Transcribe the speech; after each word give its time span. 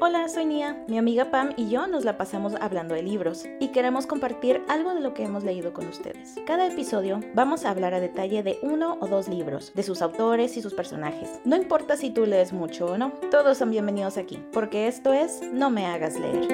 Hola, 0.00 0.28
soy 0.28 0.46
Nia. 0.46 0.84
Mi 0.86 0.96
amiga 0.96 1.32
Pam 1.32 1.54
y 1.56 1.70
yo 1.70 1.88
nos 1.88 2.04
la 2.04 2.16
pasamos 2.16 2.54
hablando 2.60 2.94
de 2.94 3.02
libros 3.02 3.46
y 3.58 3.68
queremos 3.68 4.06
compartir 4.06 4.62
algo 4.68 4.94
de 4.94 5.00
lo 5.00 5.12
que 5.12 5.24
hemos 5.24 5.42
leído 5.42 5.72
con 5.72 5.88
ustedes. 5.88 6.36
Cada 6.46 6.68
episodio 6.68 7.18
vamos 7.34 7.64
a 7.64 7.70
hablar 7.70 7.94
a 7.94 8.00
detalle 8.00 8.44
de 8.44 8.60
uno 8.62 8.96
o 9.00 9.08
dos 9.08 9.26
libros, 9.26 9.72
de 9.74 9.82
sus 9.82 10.00
autores 10.00 10.56
y 10.56 10.62
sus 10.62 10.72
personajes. 10.74 11.40
No 11.44 11.56
importa 11.56 11.96
si 11.96 12.10
tú 12.10 12.26
lees 12.26 12.52
mucho 12.52 12.86
o 12.86 12.96
no, 12.96 13.10
todos 13.32 13.58
son 13.58 13.72
bienvenidos 13.72 14.18
aquí, 14.18 14.38
porque 14.52 14.86
esto 14.86 15.12
es 15.12 15.40
No 15.52 15.68
me 15.68 15.86
hagas 15.86 16.14
leer. 16.14 16.46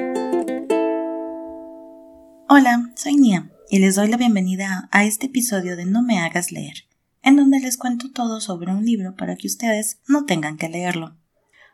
Hola, 2.48 2.92
soy 2.94 3.16
Nia 3.16 3.50
y 3.68 3.78
les 3.78 3.96
doy 3.96 4.08
la 4.08 4.16
bienvenida 4.16 4.88
a 4.90 5.04
este 5.04 5.26
episodio 5.26 5.76
de 5.76 5.84
No 5.84 6.02
me 6.02 6.18
hagas 6.18 6.50
leer, 6.50 6.86
en 7.20 7.36
donde 7.36 7.60
les 7.60 7.76
cuento 7.76 8.10
todo 8.10 8.40
sobre 8.40 8.72
un 8.72 8.86
libro 8.86 9.14
para 9.16 9.36
que 9.36 9.48
ustedes 9.48 10.00
no 10.08 10.24
tengan 10.24 10.56
que 10.56 10.70
leerlo 10.70 11.14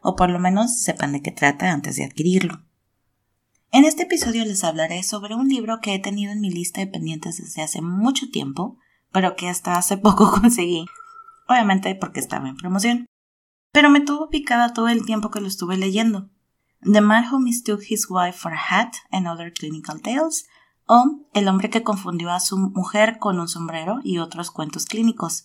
o 0.01 0.17
por 0.17 0.30
lo 0.30 0.39
menos 0.39 0.80
sepan 0.80 1.12
de 1.12 1.23
qué 1.23 1.30
trata 1.30 1.73
antes 1.73 1.96
de 1.96 2.05
adquirirlo. 2.05 2.62
En 3.73 3.84
este 3.84 4.02
episodio 4.02 4.45
les 4.45 4.65
hablaré 4.65 5.02
sobre 5.02 5.34
un 5.34 5.48
libro 5.48 5.80
que 5.80 5.95
he 5.95 5.98
tenido 6.01 6.33
en 6.33 6.41
mi 6.41 6.51
lista 6.51 6.80
de 6.80 6.88
pendientes 6.88 7.38
desde 7.38 7.62
hace 7.62 7.80
mucho 7.80 8.29
tiempo, 8.30 8.79
pero 9.12 9.37
que 9.37 9.48
hasta 9.48 9.77
hace 9.77 9.97
poco 9.98 10.30
conseguí, 10.30 10.87
obviamente 11.48 11.95
porque 11.95 12.21
estaba 12.21 12.48
en 12.48 12.57
promoción. 12.57 13.07
Pero 13.73 13.88
me 13.91 14.01
tuvo 14.01 14.29
picada 14.29 14.73
todo 14.73 14.88
el 14.88 15.05
tiempo 15.05 15.30
que 15.30 15.41
lo 15.41 15.47
estuve 15.47 15.77
leyendo. 15.77 16.30
The 16.82 17.01
Man 17.01 17.27
Who 17.30 17.41
Mistook 17.41 17.82
His 17.88 18.07
Wife 18.09 18.38
for 18.38 18.52
a 18.55 18.59
Hat 18.59 18.95
and 19.10 19.29
Other 19.29 19.52
Clinical 19.52 20.01
Tales, 20.01 20.46
o 20.87 21.21
El 21.35 21.46
hombre 21.46 21.71
que 21.71 21.85
confundió 21.85 22.32
a 22.32 22.41
su 22.41 22.57
mujer 22.59 23.19
con 23.19 23.38
un 23.38 23.46
sombrero 23.46 24.01
y 24.02 24.19
otros 24.19 24.51
cuentos 24.51 24.87
clínicos, 24.87 25.45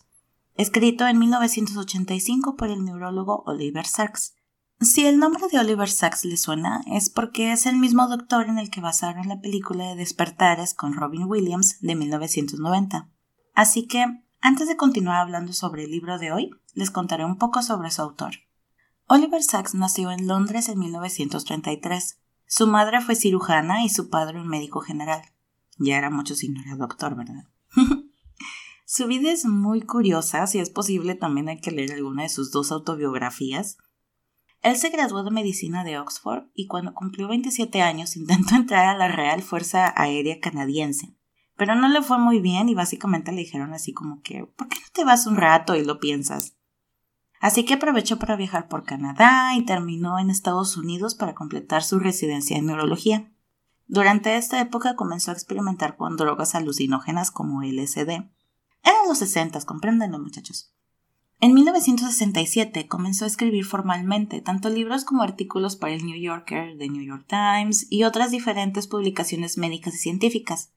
escrito 0.55 1.05
en 1.05 1.20
1985 1.20 2.55
por 2.55 2.70
el 2.70 2.84
neurólogo 2.84 3.43
Oliver 3.45 3.85
Sacks. 3.85 4.34
Si 4.81 5.05
el 5.05 5.20
nombre 5.20 5.43
de 5.49 5.57
Oliver 5.59 5.89
Sacks 5.89 6.25
le 6.25 6.35
suena, 6.35 6.84
es 6.91 7.09
porque 7.09 7.53
es 7.53 7.65
el 7.65 7.77
mismo 7.77 8.07
doctor 8.07 8.47
en 8.47 8.59
el 8.59 8.70
que 8.70 8.81
basaron 8.81 9.29
la 9.29 9.40
película 9.40 9.87
de 9.87 9.95
Despertares 9.95 10.73
con 10.73 10.93
Robin 10.93 11.23
Williams 11.23 11.79
de 11.79 11.95
1990. 11.95 13.09
Así 13.53 13.87
que, 13.87 14.05
antes 14.41 14.68
de 14.68 14.76
continuar 14.76 15.21
hablando 15.21 15.53
sobre 15.53 15.85
el 15.85 15.91
libro 15.91 16.20
de 16.20 16.34
hoy, 16.34 16.51
les 16.73 16.91
contaré 16.91 17.23
un 17.23 17.37
poco 17.37 17.62
sobre 17.62 17.90
su 17.90 18.01
autor. 18.01 18.34
Oliver 19.07 19.41
Sacks 19.41 19.76
nació 19.76 20.12
en 20.12 20.27
Londres 20.27 20.68
en 20.68 20.79
1933. 20.79 22.20
Su 22.46 22.68
madre 22.68 22.99
fue 23.01 23.15
cirujana 23.15 23.85
y 23.85 23.90
su 23.90 24.09
padre 24.09 24.41
un 24.41 24.48
médico 24.48 24.81
general. 24.81 25.21
Ya 25.77 25.98
era 25.98 26.09
mucho 26.09 26.35
si 26.35 26.49
no 26.49 26.62
era 26.62 26.76
doctor, 26.76 27.15
¿verdad? 27.15 27.48
su 28.85 29.07
vida 29.07 29.31
es 29.31 29.46
muy 29.46 29.81
curiosa, 29.81 30.46
si 30.48 30.59
es 30.59 30.70
posible 30.70 31.15
también 31.15 31.48
hay 31.48 31.59
que 31.62 31.71
leer 31.71 31.93
alguna 31.93 32.23
de 32.23 32.29
sus 32.29 32.51
dos 32.51 32.71
autobiografías. 32.71 33.77
Él 34.66 34.77
se 34.77 34.90
graduó 34.90 35.24
de 35.24 35.30
medicina 35.30 35.84
de 35.84 35.99
Oxford 35.99 36.46
y 36.55 36.66
cuando 36.66 36.96
cumplió 36.96 37.27
27 37.27 37.84
años 37.84 38.16
intentó 38.16 38.55
entrar 38.55 38.88
a 38.88 38.98
la 38.98 39.08
Real 39.08 39.44
Fuerza 39.44 39.94
Aérea 39.96 40.40
Canadiense. 40.40 41.16
Pero 41.55 41.76
no 41.76 41.88
le 41.88 42.02
fue 42.02 42.18
muy 42.18 42.40
bien 42.40 42.68
y 42.68 42.74
básicamente 42.74 43.32
le 43.32 43.41
dijeron 43.41 43.76
así 43.76 43.93
como 43.93 44.24
que 44.24 44.48
¿por 44.58 44.68
qué 44.68 44.80
no 44.80 44.88
te 44.91 45.05
vas 45.05 45.27
un 45.27 45.36
rato 45.36 45.76
y 45.76 45.86
lo 45.86 45.99
piensas? 45.99 46.58
Así 47.40 47.63
que 47.63 47.76
aprovechó 47.76 48.18
para 48.18 48.36
viajar 48.36 48.68
por 48.68 48.86
Canadá 48.86 49.55
y 49.55 49.66
terminó 49.66 50.18
en 50.18 50.32
Estados 50.32 50.77
Unidos 50.77 51.13
para 51.13 51.36
completar 51.36 51.84
su 51.84 51.99
residencia 51.99 52.58
en 52.58 52.66
neurología. 52.66 53.32
Durante 53.86 54.36
esta 54.36 54.60
época 54.60 54.96
comenzó 54.96 55.30
a 55.30 55.36
experimentar 55.36 55.96
con 55.96 56.18
drogas 56.18 56.55
alucinógenas 56.55 57.30
como 57.30 57.62
LSD. 57.62 58.10
Eran 58.10 59.08
los 59.08 59.20
60, 59.20 59.62
compréndenlo 59.62 60.18
muchachos. 60.18 60.74
En 61.41 61.53
1967 61.53 62.87
comenzó 62.87 63.25
a 63.25 63.27
escribir 63.27 63.65
formalmente 63.65 64.41
tanto 64.41 64.69
libros 64.69 65.03
como 65.03 65.22
artículos 65.22 65.75
para 65.75 65.94
el 65.94 66.05
New 66.05 66.19
Yorker, 66.19 66.78
The 66.78 66.89
New 66.89 67.03
York 67.03 67.25
Times 67.28 67.88
y 67.89 68.03
otras 68.03 68.31
diferentes 68.31 68.88
publicaciones 68.88 69.57
médicas 69.57 69.95
y 69.95 69.97
científicas. 69.97 70.72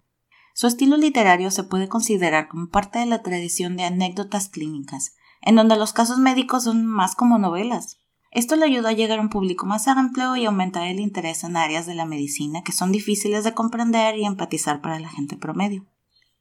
Su 0.54 0.66
estilo 0.66 0.96
literario 0.96 1.52
se 1.52 1.62
puede 1.62 1.88
considerar 1.88 2.48
como 2.48 2.68
parte 2.68 2.98
de 2.98 3.06
la 3.06 3.22
tradición 3.22 3.76
de 3.76 3.84
anécdotas 3.84 4.48
clínicas, 4.48 5.14
en 5.40 5.54
donde 5.54 5.76
los 5.76 5.92
casos 5.92 6.18
médicos 6.18 6.64
son 6.64 6.84
más 6.84 7.14
como 7.14 7.38
novelas. 7.38 7.98
Esto 8.32 8.56
le 8.56 8.66
ayudó 8.66 8.88
a 8.88 8.92
llegar 8.92 9.20
a 9.20 9.22
un 9.22 9.30
público 9.30 9.64
más 9.64 9.88
amplio 9.88 10.36
y 10.36 10.44
aumentar 10.44 10.86
el 10.88 11.00
interés 11.00 11.44
en 11.44 11.56
áreas 11.56 11.86
de 11.86 11.94
la 11.94 12.04
medicina 12.04 12.62
que 12.62 12.72
son 12.72 12.92
difíciles 12.92 13.44
de 13.44 13.54
comprender 13.54 14.18
y 14.18 14.26
empatizar 14.26 14.80
para 14.80 14.98
la 14.98 15.08
gente 15.08 15.36
promedio. 15.36 15.86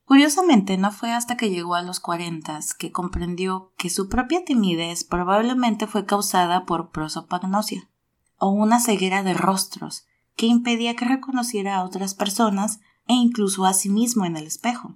Curiosamente, 0.08 0.78
no 0.78 0.92
fue 0.94 1.12
hasta 1.12 1.36
que 1.36 1.50
llegó 1.50 1.76
a 1.76 1.82
los 1.82 2.00
cuarentas 2.00 2.74
que 2.74 2.94
comprendió 2.94 3.74
que 3.78 3.90
su 3.90 4.08
propia 4.08 4.46
timidez 4.46 5.04
probablemente 5.04 5.86
fue 5.86 6.06
causada 6.06 6.66
por 6.66 6.92
prosopagnosia, 6.92 7.90
o 8.38 8.48
una 8.48 8.80
ceguera 8.80 9.22
de 9.22 9.34
rostros, 9.34 10.06
que 10.38 10.46
impedía 10.46 10.96
que 10.96 11.04
reconociera 11.04 11.76
a 11.76 11.84
otras 11.84 12.14
personas 12.14 12.80
e 13.06 13.16
incluso 13.16 13.66
a 13.66 13.74
sí 13.74 13.90
mismo 13.90 14.24
en 14.24 14.38
el 14.38 14.48
espejo. 14.48 14.96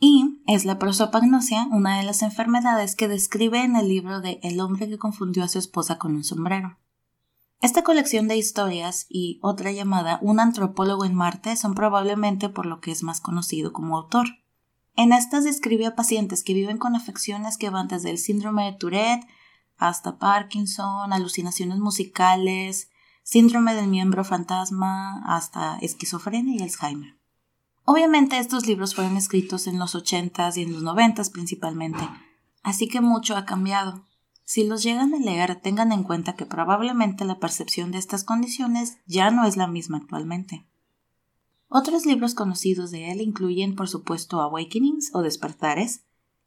Y 0.00 0.40
es 0.46 0.64
la 0.64 0.78
prosopagnosia 0.78 1.68
una 1.70 1.98
de 1.98 2.04
las 2.04 2.22
enfermedades 2.22 2.96
que 2.96 3.06
describe 3.06 3.62
en 3.62 3.76
el 3.76 3.86
libro 3.86 4.22
de 4.22 4.40
El 4.42 4.60
hombre 4.60 4.88
que 4.88 4.96
confundió 4.96 5.44
a 5.44 5.48
su 5.48 5.58
esposa 5.58 5.98
con 5.98 6.16
un 6.16 6.24
sombrero. 6.24 6.78
Esta 7.60 7.82
colección 7.82 8.28
de 8.28 8.36
historias 8.36 9.06
y 9.08 9.40
otra 9.42 9.72
llamada 9.72 10.20
Un 10.22 10.38
antropólogo 10.38 11.04
en 11.04 11.14
Marte 11.14 11.56
son 11.56 11.74
probablemente 11.74 12.48
por 12.48 12.66
lo 12.66 12.80
que 12.80 12.92
es 12.92 13.02
más 13.02 13.20
conocido 13.20 13.72
como 13.72 13.96
autor. 13.96 14.28
En 14.94 15.12
estas 15.12 15.42
describe 15.42 15.86
a 15.86 15.96
pacientes 15.96 16.44
que 16.44 16.54
viven 16.54 16.78
con 16.78 16.94
afecciones 16.94 17.58
que 17.58 17.70
van 17.70 17.88
desde 17.88 18.10
el 18.10 18.18
síndrome 18.18 18.64
de 18.64 18.78
Tourette 18.78 19.26
hasta 19.76 20.18
Parkinson, 20.18 21.12
alucinaciones 21.12 21.78
musicales, 21.78 22.90
síndrome 23.24 23.74
del 23.74 23.88
miembro 23.88 24.24
fantasma, 24.24 25.22
hasta 25.26 25.78
esquizofrenia 25.78 26.56
y 26.56 26.62
Alzheimer. 26.62 27.16
Obviamente 27.84 28.38
estos 28.38 28.66
libros 28.66 28.94
fueron 28.94 29.16
escritos 29.16 29.66
en 29.66 29.78
los 29.78 29.94
80s 29.94 30.56
y 30.56 30.62
en 30.62 30.72
los 30.72 30.82
90s 30.82 31.30
principalmente, 31.32 32.08
así 32.62 32.88
que 32.88 33.00
mucho 33.00 33.36
ha 33.36 33.44
cambiado. 33.44 34.07
Si 34.48 34.64
los 34.64 34.82
llegan 34.82 35.12
a 35.12 35.18
leer, 35.18 35.60
tengan 35.60 35.92
en 35.92 36.04
cuenta 36.04 36.34
que 36.34 36.46
probablemente 36.46 37.26
la 37.26 37.38
percepción 37.38 37.90
de 37.90 37.98
estas 37.98 38.24
condiciones 38.24 38.96
ya 39.04 39.30
no 39.30 39.44
es 39.44 39.58
la 39.58 39.66
misma 39.66 39.98
actualmente. 39.98 40.66
Otros 41.68 42.06
libros 42.06 42.32
conocidos 42.32 42.90
de 42.90 43.10
él 43.10 43.20
incluyen, 43.20 43.76
por 43.76 43.88
supuesto, 43.88 44.40
Awakenings 44.40 45.10
o 45.12 45.20
Despertares, 45.20 46.06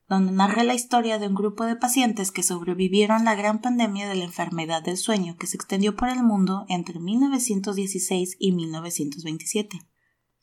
donde 0.09 0.31
narra 0.31 0.63
la 0.63 0.73
historia 0.73 1.19
de 1.19 1.28
un 1.28 1.35
grupo 1.35 1.63
de 1.63 1.75
pacientes 1.75 2.31
que 2.31 2.41
sobrevivieron 2.41 3.23
la 3.23 3.35
gran 3.35 3.62
pandemia 3.62 4.09
de 4.09 4.16
la 4.16 4.23
enfermedad 4.23 4.81
del 4.81 4.97
sueño 4.97 5.38
que 5.38 5.45
se 5.45 5.57
extendió 5.57 5.95
por 5.95 6.09
el 6.09 6.23
mundo 6.23 6.66
entre 6.69 7.00
1916 7.00 8.35
y 8.39 8.51
1927, 8.51 9.79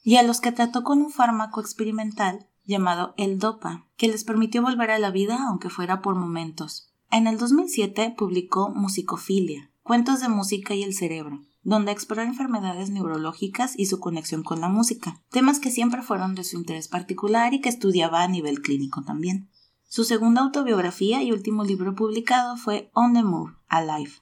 y 0.05 0.15
a 0.15 0.23
los 0.23 0.41
que 0.41 0.53
trató 0.53 0.85
con 0.85 1.01
un 1.01 1.11
fármaco 1.11 1.61
experimental 1.61 2.47
llamado 2.65 3.15
el 3.17 3.41
DOPA, 3.41 3.89
que 3.97 4.07
les 4.07 4.23
permitió 4.23 4.63
volver 4.63 4.93
a 4.93 5.01
la 5.01 5.11
vida 5.11 5.45
aunque 5.49 5.71
fuera 5.71 6.03
por 6.03 6.15
momentos. 6.15 6.88
En 7.11 7.27
el 7.27 7.39
2007 7.39 8.15
publicó 8.19 8.69
Musicofilia, 8.69 9.71
Cuentos 9.83 10.21
de 10.21 10.29
Música 10.29 10.75
y 10.75 10.83
el 10.83 10.93
Cerebro, 10.93 11.41
donde 11.63 11.91
explora 11.91 12.23
enfermedades 12.25 12.91
neurológicas 12.91 13.73
y 13.79 13.87
su 13.87 13.99
conexión 13.99 14.43
con 14.43 14.61
la 14.61 14.69
música, 14.69 15.23
temas 15.31 15.59
que 15.59 15.71
siempre 15.71 16.03
fueron 16.03 16.35
de 16.35 16.45
su 16.45 16.59
interés 16.59 16.87
particular 16.87 17.55
y 17.55 17.63
que 17.63 17.71
estudiaba 17.71 18.23
a 18.23 18.29
nivel 18.29 18.61
clínico 18.61 19.05
también. 19.05 19.49
Su 19.87 20.05
segunda 20.05 20.43
autobiografía 20.43 21.23
y 21.23 21.33
último 21.33 21.65
libro 21.65 21.95
publicado 21.95 22.59
fue 22.59 22.91
On 22.93 23.15
the 23.15 23.23
Move, 23.23 23.55
Alive. 23.69 24.13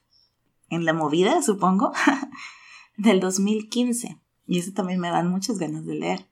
En 0.69 0.85
la 0.85 0.93
movida, 0.93 1.41
supongo, 1.41 1.91
del 2.97 3.19
2015. 3.19 4.17
Y 4.45 4.59
eso 4.59 4.71
también 4.71 5.01
me 5.01 5.09
dan 5.09 5.29
muchas 5.29 5.57
ganas 5.57 5.85
de 5.85 5.95
leer. 5.95 6.31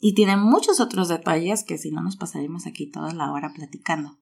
Y 0.00 0.14
tiene 0.14 0.36
muchos 0.36 0.80
otros 0.80 1.08
detalles 1.08 1.62
que 1.62 1.78
si 1.78 1.92
no 1.92 2.02
nos 2.02 2.16
pasaremos 2.16 2.66
aquí 2.66 2.90
toda 2.90 3.14
la 3.14 3.30
hora 3.30 3.52
platicando. 3.54 4.18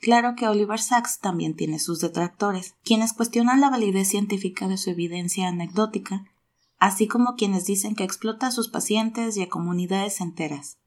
Claro 0.00 0.34
que 0.36 0.46
Oliver 0.46 0.78
Sacks 0.78 1.18
también 1.18 1.56
tiene 1.56 1.78
sus 1.78 2.00
detractores, 2.00 2.74
quienes 2.84 3.12
cuestionan 3.12 3.60
la 3.60 3.70
validez 3.70 4.08
científica 4.08 4.68
de 4.68 4.76
su 4.76 4.90
evidencia 4.90 5.48
anecdótica, 5.48 6.24
así 6.78 7.08
como 7.08 7.34
quienes 7.34 7.66
dicen 7.66 7.96
que 7.96 8.04
explota 8.04 8.46
a 8.46 8.52
sus 8.52 8.68
pacientes 8.68 9.36
y 9.36 9.42
a 9.42 9.48
comunidades 9.48 10.20
enteras. 10.20 10.78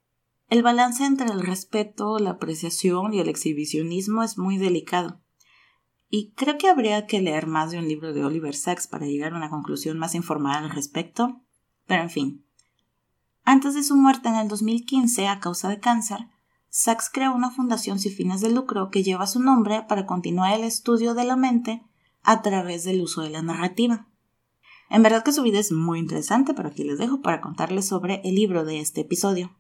El 0.47 0.63
balance 0.63 1.05
entre 1.05 1.27
el 1.27 1.41
respeto, 1.41 2.19
la 2.19 2.31
apreciación 2.31 3.13
y 3.13 3.19
el 3.19 3.29
exhibicionismo 3.29 4.23
es 4.23 4.37
muy 4.37 4.57
delicado. 4.57 5.21
Y 6.09 6.31
creo 6.31 6.57
que 6.57 6.67
habría 6.67 7.05
que 7.05 7.21
leer 7.21 7.47
más 7.47 7.71
de 7.71 7.79
un 7.79 7.87
libro 7.87 8.13
de 8.13 8.25
Oliver 8.25 8.53
Sacks 8.53 8.87
para 8.87 9.05
llegar 9.05 9.33
a 9.33 9.37
una 9.37 9.49
conclusión 9.49 9.97
más 9.97 10.13
informada 10.13 10.59
al 10.59 10.69
respecto. 10.69 11.41
Pero 11.87 12.03
en 12.03 12.09
fin. 12.09 12.45
Antes 13.43 13.73
de 13.75 13.83
su 13.83 13.95
muerte 13.95 14.27
en 14.27 14.35
el 14.35 14.49
2015 14.49 15.27
a 15.29 15.39
causa 15.39 15.69
de 15.69 15.79
cáncer, 15.79 16.19
Sachs 16.73 17.09
creó 17.11 17.35
una 17.35 17.51
fundación 17.51 17.99
sin 17.99 18.13
fines 18.13 18.39
de 18.39 18.49
lucro 18.49 18.89
que 18.91 19.03
lleva 19.03 19.27
su 19.27 19.41
nombre 19.41 19.83
para 19.89 20.05
continuar 20.05 20.57
el 20.57 20.63
estudio 20.63 21.13
de 21.13 21.25
la 21.25 21.35
mente 21.35 21.83
a 22.23 22.41
través 22.41 22.85
del 22.85 23.01
uso 23.01 23.21
de 23.23 23.29
la 23.29 23.41
narrativa. 23.41 24.07
En 24.89 25.03
verdad 25.03 25.21
que 25.21 25.33
su 25.33 25.43
vida 25.43 25.59
es 25.59 25.73
muy 25.73 25.99
interesante, 25.99 26.53
pero 26.53 26.69
aquí 26.69 26.85
les 26.85 26.97
dejo 26.97 27.21
para 27.21 27.41
contarles 27.41 27.89
sobre 27.89 28.21
el 28.23 28.35
libro 28.35 28.63
de 28.63 28.79
este 28.79 29.01
episodio. 29.01 29.51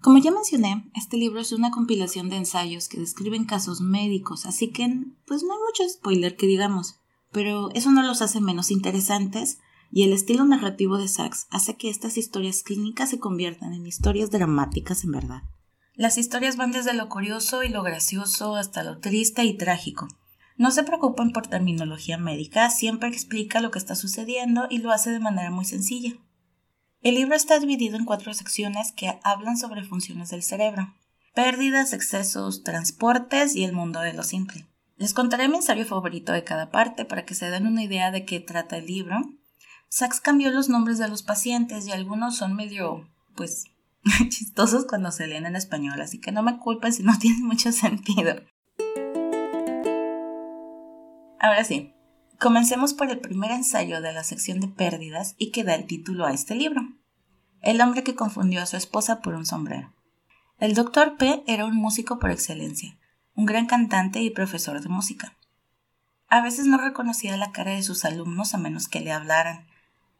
Como 0.00 0.18
ya 0.18 0.30
mencioné, 0.30 0.88
este 0.94 1.16
libro 1.16 1.40
es 1.40 1.50
una 1.50 1.72
compilación 1.72 2.30
de 2.30 2.36
ensayos 2.36 2.86
que 2.86 3.00
describen 3.00 3.44
casos 3.44 3.80
médicos, 3.80 4.46
así 4.46 4.70
que 4.70 4.86
pues 5.26 5.42
no 5.42 5.52
hay 5.52 5.58
mucho 5.66 5.82
spoiler 5.92 6.36
que 6.36 6.46
digamos. 6.46 7.00
pero 7.32 7.70
eso 7.74 7.90
no 7.90 8.02
los 8.02 8.22
hace 8.22 8.40
menos 8.40 8.70
interesantes 8.70 9.58
y 9.90 10.04
el 10.04 10.12
estilo 10.12 10.44
narrativo 10.44 10.96
de 10.96 11.08
Sachs 11.08 11.48
hace 11.50 11.76
que 11.76 11.90
estas 11.90 12.16
historias 12.16 12.62
clínicas 12.62 13.10
se 13.10 13.18
conviertan 13.18 13.72
en 13.72 13.86
historias 13.86 14.30
dramáticas 14.30 15.02
en 15.02 15.10
verdad. 15.10 15.42
Las 15.94 16.18
historias 16.18 16.56
van 16.56 16.72
desde 16.72 16.94
lo 16.94 17.08
curioso 17.08 17.62
y 17.62 17.68
lo 17.68 17.82
gracioso 17.82 18.56
hasta 18.56 18.82
lo 18.82 18.98
triste 18.98 19.44
y 19.44 19.56
trágico. 19.56 20.08
No 20.56 20.70
se 20.70 20.82
preocupen 20.82 21.32
por 21.32 21.46
terminología 21.46 22.18
médica, 22.18 22.70
siempre 22.70 23.08
explica 23.08 23.60
lo 23.60 23.70
que 23.70 23.78
está 23.78 23.94
sucediendo 23.94 24.66
y 24.70 24.78
lo 24.78 24.92
hace 24.92 25.10
de 25.10 25.20
manera 25.20 25.50
muy 25.50 25.64
sencilla. 25.64 26.12
El 27.02 27.14
libro 27.14 27.34
está 27.34 27.58
dividido 27.58 27.96
en 27.96 28.04
cuatro 28.04 28.34
secciones 28.34 28.92
que 28.92 29.18
hablan 29.24 29.56
sobre 29.56 29.84
funciones 29.84 30.28
del 30.30 30.42
cerebro, 30.42 30.94
pérdidas, 31.34 31.94
excesos, 31.94 32.62
transportes 32.62 33.56
y 33.56 33.64
el 33.64 33.72
mundo 33.72 34.00
de 34.00 34.12
lo 34.12 34.22
simple. 34.22 34.66
Les 34.96 35.14
contaré 35.14 35.48
mi 35.48 35.56
ensayo 35.56 35.86
favorito 35.86 36.32
de 36.32 36.44
cada 36.44 36.70
parte 36.70 37.06
para 37.06 37.24
que 37.24 37.34
se 37.34 37.48
den 37.48 37.66
una 37.66 37.82
idea 37.82 38.10
de 38.10 38.26
qué 38.26 38.38
trata 38.38 38.76
el 38.76 38.86
libro. 38.86 39.18
Sachs 39.88 40.20
cambió 40.20 40.50
los 40.50 40.68
nombres 40.68 40.98
de 40.98 41.08
los 41.08 41.22
pacientes 41.22 41.86
y 41.86 41.92
algunos 41.92 42.36
son 42.36 42.54
medio, 42.54 43.08
pues, 43.34 43.64
chistosos 44.28 44.84
cuando 44.86 45.10
se 45.10 45.26
leen 45.26 45.46
en 45.46 45.56
español, 45.56 46.00
así 46.00 46.20
que 46.20 46.32
no 46.32 46.42
me 46.42 46.58
culpen 46.58 46.92
si 46.92 47.02
no 47.02 47.18
tienen 47.20 47.44
mucho 47.44 47.72
sentido. 47.72 48.36
Ahora 51.38 51.64
sí, 51.64 51.94
comencemos 52.38 52.92
por 52.94 53.10
el 53.10 53.18
primer 53.20 53.50
ensayo 53.50 54.00
de 54.00 54.12
la 54.12 54.24
sección 54.24 54.60
de 54.60 54.68
pérdidas 54.68 55.34
y 55.38 55.52
que 55.52 55.64
da 55.64 55.74
el 55.74 55.86
título 55.86 56.26
a 56.26 56.32
este 56.32 56.54
libro. 56.54 56.82
El 57.62 57.80
hombre 57.80 58.02
que 58.02 58.14
confundió 58.14 58.62
a 58.62 58.66
su 58.66 58.76
esposa 58.76 59.20
por 59.20 59.34
un 59.34 59.46
sombrero. 59.46 59.94
El 60.58 60.74
doctor 60.74 61.16
P 61.16 61.42
era 61.46 61.64
un 61.64 61.76
músico 61.76 62.18
por 62.18 62.30
excelencia 62.30 63.00
un 63.40 63.46
gran 63.46 63.64
cantante 63.64 64.20
y 64.20 64.28
profesor 64.28 64.82
de 64.82 64.88
música. 64.90 65.36
A 66.28 66.42
veces 66.42 66.66
no 66.66 66.76
reconocía 66.76 67.38
la 67.38 67.52
cara 67.52 67.72
de 67.72 67.82
sus 67.82 68.04
alumnos 68.04 68.52
a 68.52 68.58
menos 68.58 68.86
que 68.86 69.00
le 69.00 69.12
hablaran, 69.12 69.66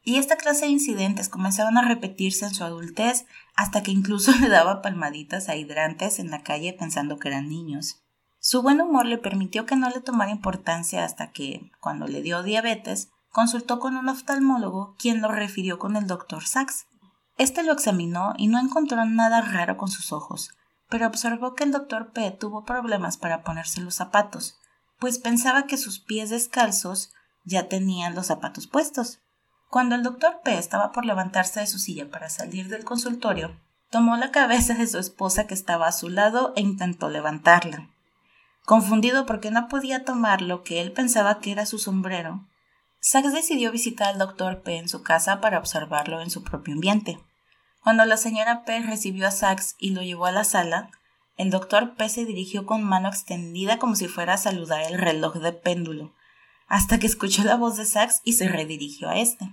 y 0.03 0.17
esta 0.17 0.37
clase 0.37 0.67
de 0.67 0.73
incidentes 0.73 1.29
comenzaban 1.29 1.77
a 1.77 1.83
repetirse 1.83 2.47
en 2.47 2.55
su 2.55 2.65
adultez 2.65 3.27
hasta 3.55 3.83
que 3.83 3.91
incluso 3.91 4.33
le 4.41 4.49
daba 4.49 4.83
palmaditas 4.83 5.49
a 5.49 5.57
hidrantes 5.57 6.19
en 6.19 6.31
la 6.31 6.43
calle 6.43 6.73
pensando 6.73 7.19
que 7.19 7.29
eran 7.29 7.49
niños. 7.49 8.03
Su 8.39 8.63
buen 8.63 8.81
humor 8.81 9.05
le 9.05 9.19
permitió 9.19 9.67
que 9.67 9.77
no 9.77 9.91
le 9.91 10.01
tomara 10.01 10.31
importancia 10.31 11.05
hasta 11.05 11.31
que, 11.31 11.71
cuando 11.81 12.07
le 12.07 12.23
dio 12.23 12.43
diabetes, 12.43 13.11
consultó 13.31 13.79
con 13.79 13.97
un 13.97 14.09
oftalmólogo 14.09 14.97
quien 14.99 15.21
lo 15.21 15.29
refirió 15.29 15.79
con 15.79 15.97
el 15.97 16.07
doctor 16.07 16.47
Sachs. 16.47 16.87
Este 17.37 17.63
lo 17.63 17.73
examinó 17.73 18.33
y 18.39 18.49
no 18.49 18.59
encontró 18.59 19.05
nada 19.05 19.43
raro 19.43 19.77
con 19.77 19.89
sus 19.89 20.13
ojos, 20.13 20.51
pero 20.89 21.07
observó 21.07 21.55
que 21.55 21.65
el 21.65 21.73
doctor 21.73 22.13
P 22.13 22.31
tuvo 22.31 22.65
problemas 22.65 23.19
para 23.19 23.43
ponerse 23.43 23.81
los 23.83 23.95
zapatos, 23.95 24.59
pues 24.99 25.19
pensaba 25.19 25.67
que 25.67 25.77
sus 25.77 26.01
pies 26.01 26.31
descalzos 26.31 27.13
ya 27.45 27.69
tenían 27.69 28.15
los 28.15 28.27
zapatos 28.27 28.67
puestos. 28.67 29.21
Cuando 29.71 29.95
el 29.95 30.03
doctor 30.03 30.41
P 30.43 30.59
estaba 30.59 30.91
por 30.91 31.07
levantarse 31.07 31.61
de 31.61 31.69
su 31.69 31.79
silla 31.79 32.11
para 32.11 32.29
salir 32.29 32.69
del 32.69 32.85
consultorio, 32.85 33.57
tomó 33.89 34.17
la 34.17 34.33
cabeza 34.33 34.75
de 34.75 34.89
su 34.89 34.99
esposa 34.99 35.47
que 35.47 35.55
estaba 35.55 35.87
a 35.87 35.93
su 35.93 36.09
lado 36.09 36.53
e 36.57 36.61
intentó 36.61 37.09
levantarla. 37.09 37.89
Confundido 38.65 39.27
porque 39.27 39.53
no 39.53 39.69
podía 39.69 40.05
tomar 40.05 40.43
lo 40.43 40.65
que 40.65 40.81
él 40.81 40.91
pensaba 40.91 41.39
que 41.39 41.53
era 41.53 41.67
su 41.67 41.79
sombrero, 41.79 42.47
Sachs 42.99 43.33
decidió 43.33 43.71
visitar 43.71 44.09
al 44.09 44.19
doctor 44.19 44.63
P 44.63 44.77
en 44.77 44.89
su 44.89 45.03
casa 45.03 45.41
para 45.41 45.59
observarlo 45.59 46.21
en 46.21 46.31
su 46.31 46.43
propio 46.43 46.75
ambiente. 46.75 47.19
Cuando 47.83 48.05
la 48.05 48.17
señora 48.17 48.65
P 48.65 48.81
recibió 48.81 49.29
a 49.29 49.31
Sachs 49.31 49.77
y 49.79 49.91
lo 49.91 50.03
llevó 50.03 50.27
a 50.27 50.33
la 50.33 50.45
sala, 50.45 50.91
el 51.37 51.51
doctor 51.51 51.95
P 51.95 52.09
se 52.09 52.27
dirigió 52.27 52.67
con 52.67 52.83
mano 52.83 53.09
extendida 53.09 53.79
como 53.79 53.95
si 53.95 54.09
fuera 54.09 54.35
a 54.35 54.39
saludar 54.39 54.83
el 54.83 54.99
reloj 54.99 55.37
de 55.37 55.53
péndulo, 55.53 56.13
hasta 56.67 56.99
que 56.99 57.07
escuchó 57.07 57.45
la 57.45 57.57
voz 57.57 57.77
de 57.77 57.87
Sachs 57.87 58.21
y 58.25 58.35
se 58.35 58.49
redirigió 58.49 59.09
a 59.09 59.17
este. 59.17 59.51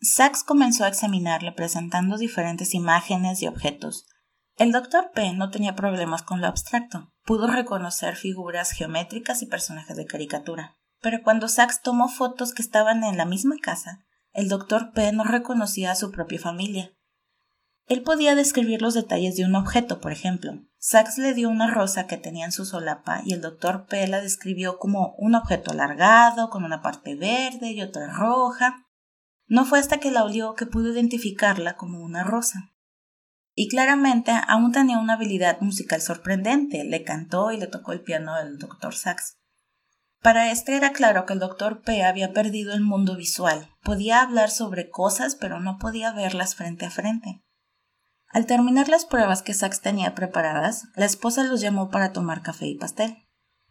Sachs 0.00 0.44
comenzó 0.44 0.84
a 0.84 0.88
examinarle 0.88 1.52
presentando 1.52 2.16
diferentes 2.16 2.74
imágenes 2.74 3.42
y 3.42 3.46
objetos. 3.46 4.06
El 4.56 4.72
doctor 4.72 5.10
P 5.12 5.32
no 5.32 5.50
tenía 5.50 5.74
problemas 5.74 6.22
con 6.22 6.40
lo 6.40 6.46
abstracto, 6.46 7.12
pudo 7.24 7.46
reconocer 7.46 8.16
figuras 8.16 8.72
geométricas 8.72 9.42
y 9.42 9.46
personajes 9.46 9.96
de 9.96 10.06
caricatura. 10.06 10.76
Pero 11.00 11.22
cuando 11.22 11.48
Sachs 11.48 11.82
tomó 11.82 12.08
fotos 12.08 12.52
que 12.52 12.62
estaban 12.62 13.04
en 13.04 13.16
la 13.16 13.24
misma 13.24 13.56
casa, 13.62 14.04
el 14.32 14.48
doctor 14.48 14.92
P 14.92 15.12
no 15.12 15.24
reconocía 15.24 15.92
a 15.92 15.96
su 15.96 16.10
propia 16.10 16.40
familia, 16.40 16.92
él 17.88 18.02
podía 18.02 18.34
describir 18.34 18.82
los 18.82 18.92
detalles 18.92 19.36
de 19.36 19.46
un 19.46 19.54
objeto, 19.54 19.98
por 20.00 20.12
ejemplo. 20.12 20.60
Sachs 20.76 21.16
le 21.16 21.32
dio 21.32 21.48
una 21.48 21.70
rosa 21.72 22.06
que 22.06 22.18
tenía 22.18 22.44
en 22.44 22.52
su 22.52 22.66
solapa 22.66 23.22
y 23.24 23.32
el 23.32 23.40
doctor 23.40 23.86
P 23.86 24.06
la 24.08 24.20
describió 24.20 24.78
como 24.78 25.14
un 25.16 25.34
objeto 25.34 25.72
alargado, 25.72 26.50
con 26.50 26.64
una 26.64 26.82
parte 26.82 27.14
verde 27.14 27.72
y 27.72 27.80
otra 27.80 28.12
roja. 28.12 28.84
No 29.48 29.64
fue 29.64 29.78
hasta 29.78 29.98
que 29.98 30.10
la 30.10 30.24
olió 30.24 30.54
que 30.54 30.66
pudo 30.66 30.92
identificarla 30.92 31.76
como 31.76 32.00
una 32.00 32.22
rosa. 32.22 32.72
Y 33.54 33.68
claramente 33.68 34.30
aún 34.46 34.70
tenía 34.70 34.98
una 34.98 35.14
habilidad 35.14 35.60
musical 35.60 36.00
sorprendente. 36.00 36.84
Le 36.84 37.02
cantó 37.02 37.50
y 37.50 37.56
le 37.56 37.66
tocó 37.66 37.92
el 37.92 38.02
piano 38.02 38.34
al 38.34 38.58
doctor 38.58 38.94
Sachs. 38.94 39.38
Para 40.20 40.50
este 40.50 40.76
era 40.76 40.92
claro 40.92 41.26
que 41.26 41.32
el 41.32 41.38
doctor 41.38 41.80
P 41.80 42.04
había 42.04 42.32
perdido 42.32 42.74
el 42.74 42.82
mundo 42.82 43.16
visual. 43.16 43.68
Podía 43.82 44.20
hablar 44.20 44.50
sobre 44.50 44.90
cosas, 44.90 45.34
pero 45.34 45.60
no 45.60 45.78
podía 45.78 46.12
verlas 46.12 46.54
frente 46.54 46.86
a 46.86 46.90
frente. 46.90 47.42
Al 48.28 48.44
terminar 48.44 48.88
las 48.88 49.06
pruebas 49.06 49.42
que 49.42 49.54
Sachs 49.54 49.80
tenía 49.80 50.14
preparadas, 50.14 50.88
la 50.94 51.06
esposa 51.06 51.44
los 51.44 51.60
llamó 51.60 51.88
para 51.88 52.12
tomar 52.12 52.42
café 52.42 52.66
y 52.66 52.76
pastel. 52.76 53.16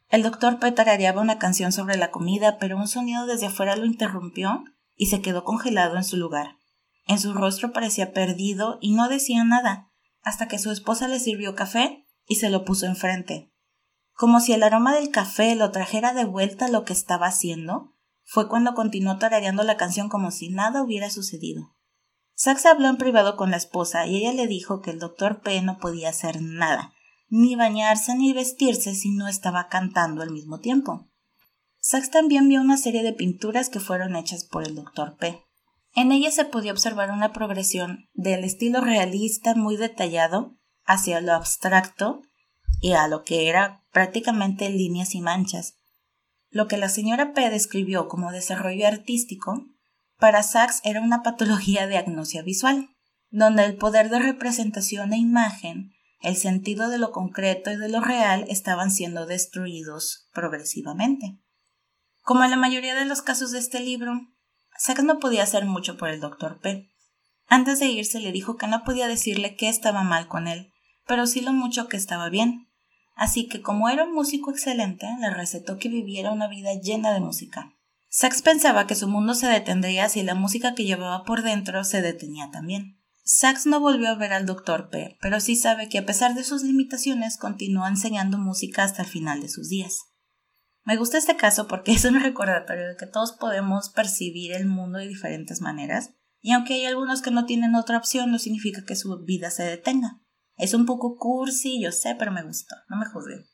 El 0.09 0.24
doctor 0.24 0.57
tarareaba 0.59 1.21
una 1.21 1.38
canción 1.38 1.71
sobre 1.71 1.97
la 1.97 2.12
comida, 2.12 2.57
pero 2.57 2.77
un 2.77 2.88
sonido 2.88 3.25
desde 3.25 3.47
afuera 3.47 3.75
lo 3.75 3.85
interrumpió 3.85 4.63
y 4.97 5.05
se 5.05 5.21
quedó 5.21 5.45
congelado 5.45 5.95
en 5.95 6.03
su 6.03 6.17
lugar. 6.17 6.57
En 7.05 7.19
su 7.19 7.33
rostro 7.33 7.71
parecía 7.71 8.11
perdido 8.11 8.77
y 8.81 8.94
no 8.94 9.07
decía 9.07 9.45
nada, 9.45 9.91
hasta 10.21 10.49
que 10.49 10.59
su 10.59 10.71
esposa 10.71 11.07
le 11.07 11.21
sirvió 11.21 11.55
café 11.55 12.05
y 12.25 12.35
se 12.35 12.49
lo 12.49 12.65
puso 12.65 12.85
enfrente. 12.85 13.53
Como 14.11 14.41
si 14.41 14.51
el 14.51 14.63
aroma 14.63 14.94
del 14.94 15.11
café 15.11 15.55
lo 15.55 15.71
trajera 15.71 16.13
de 16.13 16.25
vuelta 16.25 16.67
lo 16.67 16.83
que 16.83 16.91
estaba 16.91 17.27
haciendo, 17.27 17.94
fue 18.25 18.49
cuando 18.49 18.73
continuó 18.73 19.17
tarareando 19.19 19.63
la 19.63 19.77
canción 19.77 20.09
como 20.09 20.31
si 20.31 20.49
nada 20.49 20.83
hubiera 20.83 21.09
sucedido. 21.09 21.75
Sachs 22.33 22.65
habló 22.65 22.89
en 22.89 22.97
privado 22.97 23.38
con 23.38 23.51
la 23.51 23.57
esposa 23.57 24.05
y 24.05 24.17
ella 24.17 24.33
le 24.33 24.47
dijo 24.47 24.81
que 24.81 24.91
el 24.91 25.00
doctor 25.00 25.41
P 25.41 25.61
no 25.61 25.77
podía 25.77 26.09
hacer 26.09 26.41
nada, 26.41 26.93
ni 27.29 27.55
bañarse 27.55 28.15
ni 28.15 28.33
vestirse 28.33 28.95
si 28.95 29.11
no 29.11 29.27
estaba 29.27 29.69
cantando 29.69 30.21
al 30.23 30.31
mismo 30.31 30.59
tiempo. 30.59 31.06
Sachs 31.89 32.12
también 32.12 32.50
vio 32.50 32.60
una 32.60 32.75
serie 32.75 33.01
de 33.01 33.13
pinturas 33.13 33.69
que 33.69 33.80
fueron 33.80 34.18
hechas 34.18 34.44
por 34.44 34.68
el 34.68 34.75
doctor 34.75 35.16
P. 35.16 35.42
En 35.95 36.12
ellas 36.12 36.36
se 36.36 36.44
podía 36.44 36.74
observar 36.74 37.12
una 37.12 37.32
progresión 37.32 38.10
del 38.13 38.44
estilo 38.44 38.82
realista 38.82 39.56
muy 39.56 39.77
detallado 39.77 40.58
hacia 40.84 41.22
lo 41.22 41.32
abstracto 41.32 42.24
y 42.82 42.91
a 42.91 43.08
lo 43.08 43.24
que 43.24 43.48
era 43.48 43.86
prácticamente 43.94 44.70
líneas 44.70 45.15
y 45.15 45.22
manchas. 45.22 45.75
Lo 46.50 46.67
que 46.67 46.75
la 46.75 46.89
señora 46.89 47.32
P 47.32 47.50
describió 47.50 48.10
como 48.10 48.34
desarrollo 48.34 48.86
artístico 48.86 49.63
para 50.20 50.44
Sachs 50.44 50.82
era 50.84 51.00
una 51.00 51.24
patología 51.24 51.88
de 51.88 51.96
agnosia 51.96 52.41
visual, 52.41 52.89
donde 53.29 53.63
el 53.63 53.77
poder 53.77 54.10
de 54.10 54.20
representación 54.20 55.13
e 55.13 55.20
imagen, 55.20 55.94
el 56.20 56.36
sentido 56.36 56.89
de 56.89 56.98
lo 56.98 57.12
concreto 57.12 57.72
y 57.72 57.77
de 57.77 57.88
lo 57.88 58.01
real 58.01 58.44
estaban 58.50 58.91
siendo 58.91 59.25
destruidos 59.25 60.27
progresivamente. 60.34 61.39
Como 62.27 62.43
en 62.43 62.51
la 62.51 62.57
mayoría 62.57 62.93
de 62.93 63.05
los 63.05 63.22
casos 63.22 63.51
de 63.51 63.60
este 63.60 63.79
libro, 63.79 64.19
Sachs 64.77 65.05
no 65.05 65.17
podía 65.17 65.43
hacer 65.43 65.63
mucho 65.63 65.96
por 65.96 66.10
el 66.10 66.19
doctor 66.19 66.60
P. 66.60 66.91
Antes 67.48 67.79
de 67.79 67.86
irse 67.86 68.19
le 68.19 68.34
dijo 68.34 68.57
que 68.57 68.67
no 68.67 68.84
podía 68.84 69.07
decirle 69.07 69.55
qué 69.55 69.69
estaba 69.69 70.03
mal 70.03 70.27
con 70.27 70.50
él, 70.50 70.74
pero 71.07 71.25
sí 71.25 71.39
lo 71.39 71.53
mucho 71.53 71.88
que 71.88 71.96
estaba 71.96 72.27
bien. 72.27 72.67
Así 73.15 73.48
que 73.48 73.62
como 73.62 73.88
era 73.88 74.03
un 74.03 74.13
músico 74.13 74.51
excelente, 74.51 75.07
le 75.22 75.29
recetó 75.29 75.77
que 75.77 75.88
viviera 75.88 76.34
una 76.34 76.50
vida 76.50 76.72
llena 76.74 77.13
de 77.13 77.22
música. 77.22 77.74
Sachs 78.10 78.41
pensaba 78.41 78.88
que 78.88 78.96
su 78.96 79.07
mundo 79.07 79.34
se 79.34 79.48
detendría 79.48 80.10
si 80.10 80.22
la 80.22 80.36
música 80.36 80.75
que 80.75 80.84
llevaba 80.84 81.24
por 81.24 81.43
dentro 81.43 81.86
se 81.86 82.01
detenía 82.01 82.51
también. 82.51 83.00
Sachs 83.24 83.65
no 83.65 83.79
volvió 83.79 84.10
a 84.10 84.15
ver 84.15 84.34
al 84.34 84.46
Dr. 84.46 84.89
P, 84.89 85.17
pero 85.22 85.39
sí 85.39 85.55
sabe 85.55 85.88
que 85.88 86.00
a 86.00 86.05
pesar 86.05 86.36
de 86.36 86.43
sus 86.43 86.63
limitaciones 86.63 87.38
continúa 87.38 87.88
enseñando 87.88 88.38
música 88.38 88.84
hasta 88.84 89.03
el 89.03 89.07
final 89.07 89.39
de 89.39 89.48
sus 89.48 89.69
días. 89.69 90.07
Me 90.88 90.96
gusta 90.96 91.17
este 91.17 91.36
caso 91.36 91.67
porque 91.67 91.91
es 91.96 92.06
un 92.06 92.17
recordatorio 92.17 92.88
de 92.88 92.96
que 92.96 93.08
todos 93.08 93.34
podemos 93.34 93.89
percibir 93.89 94.53
el 94.53 94.65
mundo 94.65 95.00
de 95.00 95.08
diferentes 95.08 95.60
maneras, 95.60 96.13
y 96.39 96.53
aunque 96.53 96.75
hay 96.75 96.86
algunos 96.86 97.22
que 97.22 97.29
no 97.29 97.46
tienen 97.46 97.75
otra 97.75 97.98
opción, 97.98 98.32
no 98.32 98.39
significa 98.39 98.86
que 98.86 98.96
su 98.96 99.22
vida 99.25 99.51
se 99.51 99.63
detenga. 99.63 100.22
Es 100.56 100.74
un 100.74 100.86
poco 100.86 101.17
cursi, 101.17 101.82
yo 101.84 101.91
sé, 101.91 102.15
pero 102.17 102.32
me 102.32 102.41
gustó, 102.41 102.74
no 102.88 102.96
me 102.96 103.06
juzguen. 103.06 103.46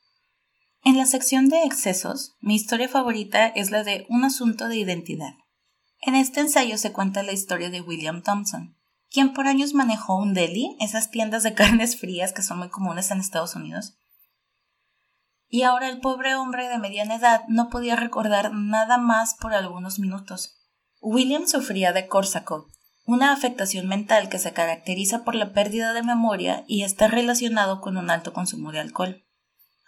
En 0.83 0.95
la 0.95 1.07
sección 1.07 1.49
de 1.49 1.63
excesos, 1.63 2.35
mi 2.39 2.53
historia 2.53 2.87
favorita 2.87 3.47
es 3.47 3.71
la 3.71 3.83
de 3.83 4.05
Un 4.09 4.25
asunto 4.25 4.67
de 4.67 4.77
identidad. 4.77 5.33
En 6.01 6.13
este 6.13 6.39
ensayo 6.39 6.77
se 6.77 6.91
cuenta 6.91 7.23
la 7.23 7.31
historia 7.31 7.71
de 7.71 7.81
William 7.81 8.21
Thompson, 8.21 8.77
quien 9.09 9.33
por 9.33 9.47
años 9.47 9.73
manejó 9.73 10.17
un 10.17 10.35
deli, 10.35 10.77
esas 10.79 11.09
tiendas 11.09 11.41
de 11.41 11.53
carnes 11.55 11.97
frías 11.97 12.31
que 12.31 12.43
son 12.43 12.59
muy 12.59 12.69
comunes 12.69 13.09
en 13.09 13.19
Estados 13.19 13.55
Unidos. 13.55 13.97
Y 15.53 15.61
ahora 15.61 15.87
el 15.87 15.99
pobre 15.99 16.33
hombre 16.33 16.67
de 16.67 16.79
mediana 16.79 17.13
edad 17.13 17.43
no 17.47 17.69
podía 17.69 17.95
recordar 17.95 18.55
nada 18.55 18.97
más 18.97 19.35
por 19.35 19.53
algunos 19.53 19.99
minutos. 19.99 20.55
William 20.99 21.45
sufría 21.45 21.93
de 21.93 22.07
Korsakoff, 22.07 22.71
una 23.05 23.31
afectación 23.31 23.87
mental 23.87 24.29
que 24.29 24.39
se 24.39 24.51
caracteriza 24.51 25.23
por 25.23 25.35
la 25.35 25.53
pérdida 25.53 25.93
de 25.93 26.01
memoria 26.01 26.63
y 26.67 26.81
está 26.81 27.07
relacionado 27.07 27.81
con 27.81 27.97
un 27.97 28.09
alto 28.09 28.33
consumo 28.33 28.71
de 28.71 28.79
alcohol. 28.79 29.27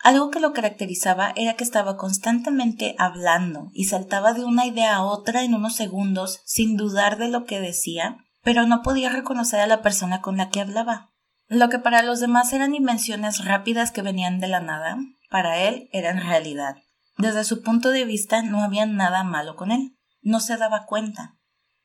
Algo 0.04 0.30
que 0.30 0.40
lo 0.40 0.54
caracterizaba 0.54 1.34
era 1.36 1.56
que 1.56 1.64
estaba 1.64 1.98
constantemente 1.98 2.96
hablando 3.00 3.72
y 3.74 3.86
saltaba 3.86 4.34
de 4.34 4.46
una 4.46 4.68
idea 4.68 4.98
a 4.98 5.04
otra 5.04 5.42
en 5.42 5.56
unos 5.56 5.76
segundos 5.76 6.42
sin 6.46 6.78
dudar 6.78 7.18
de 7.18 7.30
lo 7.30 7.46
que 7.46 7.60
decía, 7.60 8.18
pero 8.44 8.68
no 8.68 8.84
podía 8.84 9.10
reconocer 9.10 9.62
a 9.62 9.68
la 9.68 9.82
persona 9.82 10.22
con 10.22 10.38
la 10.38 10.50
que 10.50 10.62
hablaba. 10.62 11.10
Lo 11.48 11.70
que 11.70 11.80
para 11.80 12.04
los 12.04 12.20
demás 12.20 12.54
eran 12.54 12.76
invenciones 12.76 13.46
rápidas 13.46 13.92
que 13.92 14.04
venían 14.04 14.40
de 14.40 14.48
la 14.48 14.60
nada, 14.60 14.98
para 15.36 15.58
él 15.58 15.90
eran 15.92 16.22
realidad. 16.22 16.78
Desde 17.18 17.44
su 17.44 17.62
punto 17.62 17.90
de 17.90 18.06
vista 18.06 18.42
no 18.42 18.64
había 18.64 18.86
nada 18.86 19.26
malo 19.26 19.58
con 19.58 19.70
él 19.70 19.98
no 20.22 20.40
se 20.40 20.56
daba 20.56 20.86
cuenta. 20.86 21.36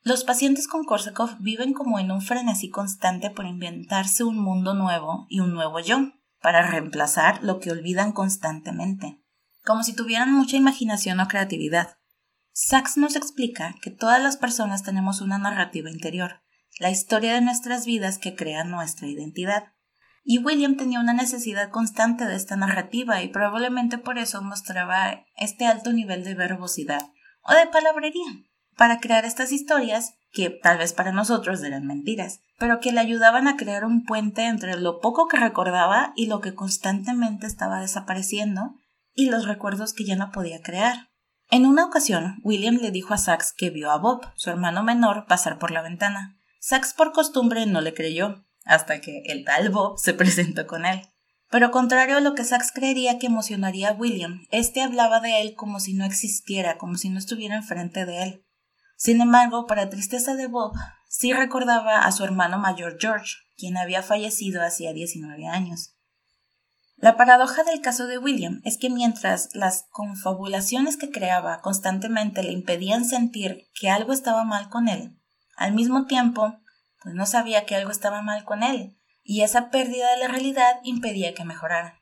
Los 0.03 0.23
pacientes 0.23 0.69
con 0.69 0.85
Korsakoff 0.85 1.33
viven 1.41 1.73
como 1.73 1.99
en 1.99 2.13
un 2.13 2.23
frenesí 2.23 2.71
constante 2.71 3.29
por 3.29 3.47
inventarse 3.47 4.23
un 4.23 4.39
mundo 4.39 4.75
nuevo 4.75 5.27
y 5.29 5.41
un 5.41 5.53
nuevo 5.53 5.81
yo, 5.81 6.13
para 6.41 6.63
reemplazar 6.63 7.43
lo 7.43 7.59
que 7.59 7.73
olvidan 7.73 8.13
constantemente, 8.13 9.21
como 9.65 9.83
si 9.83 9.97
tuvieran 9.97 10.33
mucha 10.33 10.57
imaginación 10.57 11.19
o 11.19 11.27
creatividad. 11.27 11.97
Sachs 12.53 12.99
nos 12.99 13.17
explica 13.17 13.75
que 13.83 13.91
todas 13.91 14.23
las 14.23 14.37
personas 14.37 14.85
tenemos 14.85 15.21
una 15.21 15.39
narrativa 15.39 15.91
interior, 15.91 16.41
la 16.79 16.93
historia 16.93 17.35
de 17.35 17.41
nuestras 17.41 17.85
vidas 17.85 18.19
que 18.19 18.37
crea 18.37 18.63
nuestra 18.63 19.09
identidad. 19.09 19.73
Y 20.23 20.39
William 20.39 20.77
tenía 20.77 21.01
una 21.01 21.13
necesidad 21.13 21.71
constante 21.71 22.27
de 22.27 22.37
esta 22.37 22.57
narrativa 22.57 23.23
y 23.23 23.29
probablemente 23.29 23.99
por 23.99 24.19
eso 24.19 24.43
mostraba 24.43 25.25
este 25.37 25.67
alto 25.67 25.93
nivel 25.93 26.25
de 26.25 26.35
verbosidad, 26.35 27.11
o 27.43 27.55
de 27.55 27.67
palabrería 27.67 28.31
para 28.77 28.99
crear 28.99 29.25
estas 29.25 29.53
historias 29.53 30.15
que 30.33 30.49
tal 30.49 30.79
vez 30.79 30.93
para 30.93 31.13
nosotros 31.13 31.63
eran 31.63 31.87
mentiras, 31.87 32.41
pero 32.59 32.81
que 32.81 32.93
le 32.93 33.01
ayudaban 33.01 33.49
a 33.49 33.57
crear 33.57 33.85
un 33.85 34.05
puente 34.05 34.47
entre 34.47 34.79
lo 34.79 35.01
poco 35.01 35.29
que 35.29 35.37
recordaba 35.37 36.13
y 36.17 36.27
lo 36.27 36.41
que 36.41 36.55
constantemente 36.55 37.47
estaba 37.47 37.81
desapareciendo 37.81 38.75
y 39.13 39.29
los 39.29 39.47
recuerdos 39.47 39.93
que 39.93 40.05
ya 40.05 40.17
no 40.17 40.31
podía 40.31 40.63
crear. 40.63 41.11
En 41.51 41.67
una 41.67 41.85
ocasión, 41.85 42.41
William 42.45 42.77
le 42.77 42.91
dijo 42.91 43.13
a 43.13 43.19
Sax 43.19 43.53
que 43.53 43.71
vio 43.71 43.91
a 43.91 43.99
Bob, 43.99 44.23
su 44.37 44.51
hermano 44.51 44.85
menor, 44.85 45.27
pasar 45.27 45.59
por 45.59 45.73
la 45.73 45.83
ventana. 45.83 46.39
Sax 46.61 46.95
por 46.95 47.13
costumbre 47.13 47.67
no 47.67 47.81
le 47.81 47.93
creyó, 47.93 48.47
hasta 48.65 49.01
que 49.01 49.23
el 49.27 49.45
tal 49.45 49.71
Bob 49.71 49.99
se 49.99 50.15
presentó 50.15 50.67
con 50.67 50.87
él. 50.87 51.03
Pero 51.51 51.73
contrario 51.73 52.19
a 52.19 52.21
lo 52.21 52.35
que 52.35 52.45
Sachs 52.45 52.71
creería 52.73 53.19
que 53.19 53.27
emocionaría 53.27 53.91
a 53.91 53.95
William, 53.95 54.47
este 54.53 54.83
hablaba 54.83 55.19
de 55.21 55.41
él 55.41 55.55
como 55.57 55.81
si 55.81 55.95
no 55.95 56.05
existiera, 56.05 56.79
como 56.79 56.97
si 56.97 57.09
no 57.09 57.19
estuviera 57.19 57.57
enfrente 57.57 58.07
de 58.07 58.23
él. 58.23 58.47
Sin 58.97 59.21
embargo, 59.21 59.67
para 59.67 59.91
tristeza 59.91 60.37
de 60.37 60.47
Bob, 60.47 60.73
sí 61.09 61.33
recordaba 61.33 62.05
a 62.05 62.13
su 62.13 62.23
hermano 62.23 62.59
mayor 62.59 62.99
George, 63.01 63.35
quien 63.57 63.77
había 63.77 64.03
fallecido 64.03 64.63
hacía 64.63 64.93
19 64.93 65.47
años. 65.47 65.97
La 66.97 67.17
paradoja 67.17 67.65
del 67.65 67.81
caso 67.81 68.07
de 68.07 68.19
William 68.19 68.61
es 68.65 68.77
que 68.77 68.91
mientras 68.91 69.49
las 69.55 69.87
confabulaciones 69.91 70.99
que 70.99 71.11
creaba 71.11 71.63
constantemente 71.63 72.43
le 72.43 72.53
impedían 72.53 73.07
sentir 73.07 73.71
que 73.75 73.89
algo 73.89 74.13
estaba 74.13 74.45
mal 74.45 74.69
con 74.69 74.87
él, 74.87 75.19
al 75.57 75.73
mismo 75.73 76.05
tiempo, 76.05 76.60
pues 77.03 77.15
no 77.15 77.27
sabía 77.27 77.67
que 77.67 77.77
algo 77.77 77.91
estaba 77.91 78.23
mal 78.23 78.45
con 78.45 78.63
él, 78.63 78.97
y 79.23 79.43
esa 79.43 79.71
pérdida 79.71 80.11
de 80.11 80.19
la 80.19 80.29
realidad 80.29 80.81
impedía 80.83 81.35
que 81.35 81.45
mejorara. 81.45 82.01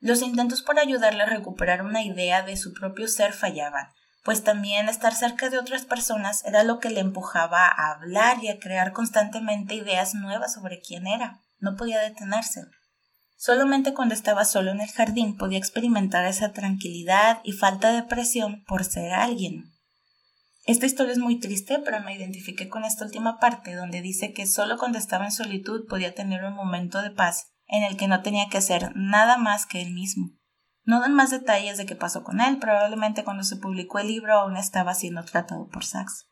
Los 0.00 0.22
intentos 0.22 0.62
por 0.62 0.78
ayudarle 0.78 1.22
a 1.22 1.26
recuperar 1.26 1.82
una 1.82 2.02
idea 2.02 2.42
de 2.42 2.56
su 2.56 2.72
propio 2.72 3.06
ser 3.06 3.32
fallaban, 3.32 3.88
pues 4.24 4.44
también 4.44 4.88
estar 4.88 5.14
cerca 5.14 5.50
de 5.50 5.58
otras 5.58 5.84
personas 5.84 6.44
era 6.44 6.62
lo 6.62 6.78
que 6.78 6.90
le 6.90 7.00
empujaba 7.00 7.66
a 7.66 7.92
hablar 7.92 8.42
y 8.42 8.48
a 8.48 8.58
crear 8.58 8.92
constantemente 8.92 9.74
ideas 9.74 10.14
nuevas 10.14 10.54
sobre 10.54 10.80
quién 10.80 11.06
era. 11.06 11.40
No 11.58 11.76
podía 11.76 12.00
detenerse. 12.00 12.64
Solamente 13.36 13.94
cuando 13.94 14.14
estaba 14.14 14.44
solo 14.44 14.70
en 14.70 14.80
el 14.80 14.90
jardín 14.90 15.36
podía 15.38 15.58
experimentar 15.58 16.26
esa 16.26 16.52
tranquilidad 16.52 17.40
y 17.44 17.52
falta 17.52 17.92
de 17.92 18.02
presión 18.02 18.64
por 18.64 18.84
ser 18.84 19.12
alguien. 19.12 19.69
Esta 20.64 20.86
historia 20.86 21.12
es 21.12 21.18
muy 21.18 21.40
triste, 21.40 21.78
pero 21.84 22.00
me 22.00 22.14
identifiqué 22.14 22.68
con 22.68 22.84
esta 22.84 23.04
última 23.04 23.38
parte 23.38 23.74
donde 23.74 24.02
dice 24.02 24.32
que 24.32 24.46
solo 24.46 24.78
cuando 24.78 24.98
estaba 24.98 25.24
en 25.24 25.32
solitud 25.32 25.86
podía 25.88 26.14
tener 26.14 26.44
un 26.44 26.54
momento 26.54 27.00
de 27.02 27.10
paz 27.10 27.52
en 27.66 27.82
el 27.82 27.96
que 27.96 28.08
no 28.08 28.22
tenía 28.22 28.48
que 28.48 28.58
hacer 28.58 28.92
nada 28.94 29.38
más 29.38 29.66
que 29.66 29.80
él 29.80 29.92
mismo. 29.92 30.30
No 30.84 31.00
dan 31.00 31.14
más 31.14 31.30
detalles 31.30 31.78
de 31.78 31.86
qué 31.86 31.94
pasó 31.94 32.24
con 32.24 32.40
él, 32.40 32.58
probablemente 32.58 33.24
cuando 33.24 33.44
se 33.44 33.56
publicó 33.56 33.98
el 33.98 34.08
libro 34.08 34.38
aún 34.38 34.56
estaba 34.56 34.94
siendo 34.94 35.24
tratado 35.24 35.68
por 35.68 35.84
Sachs. 35.84 36.26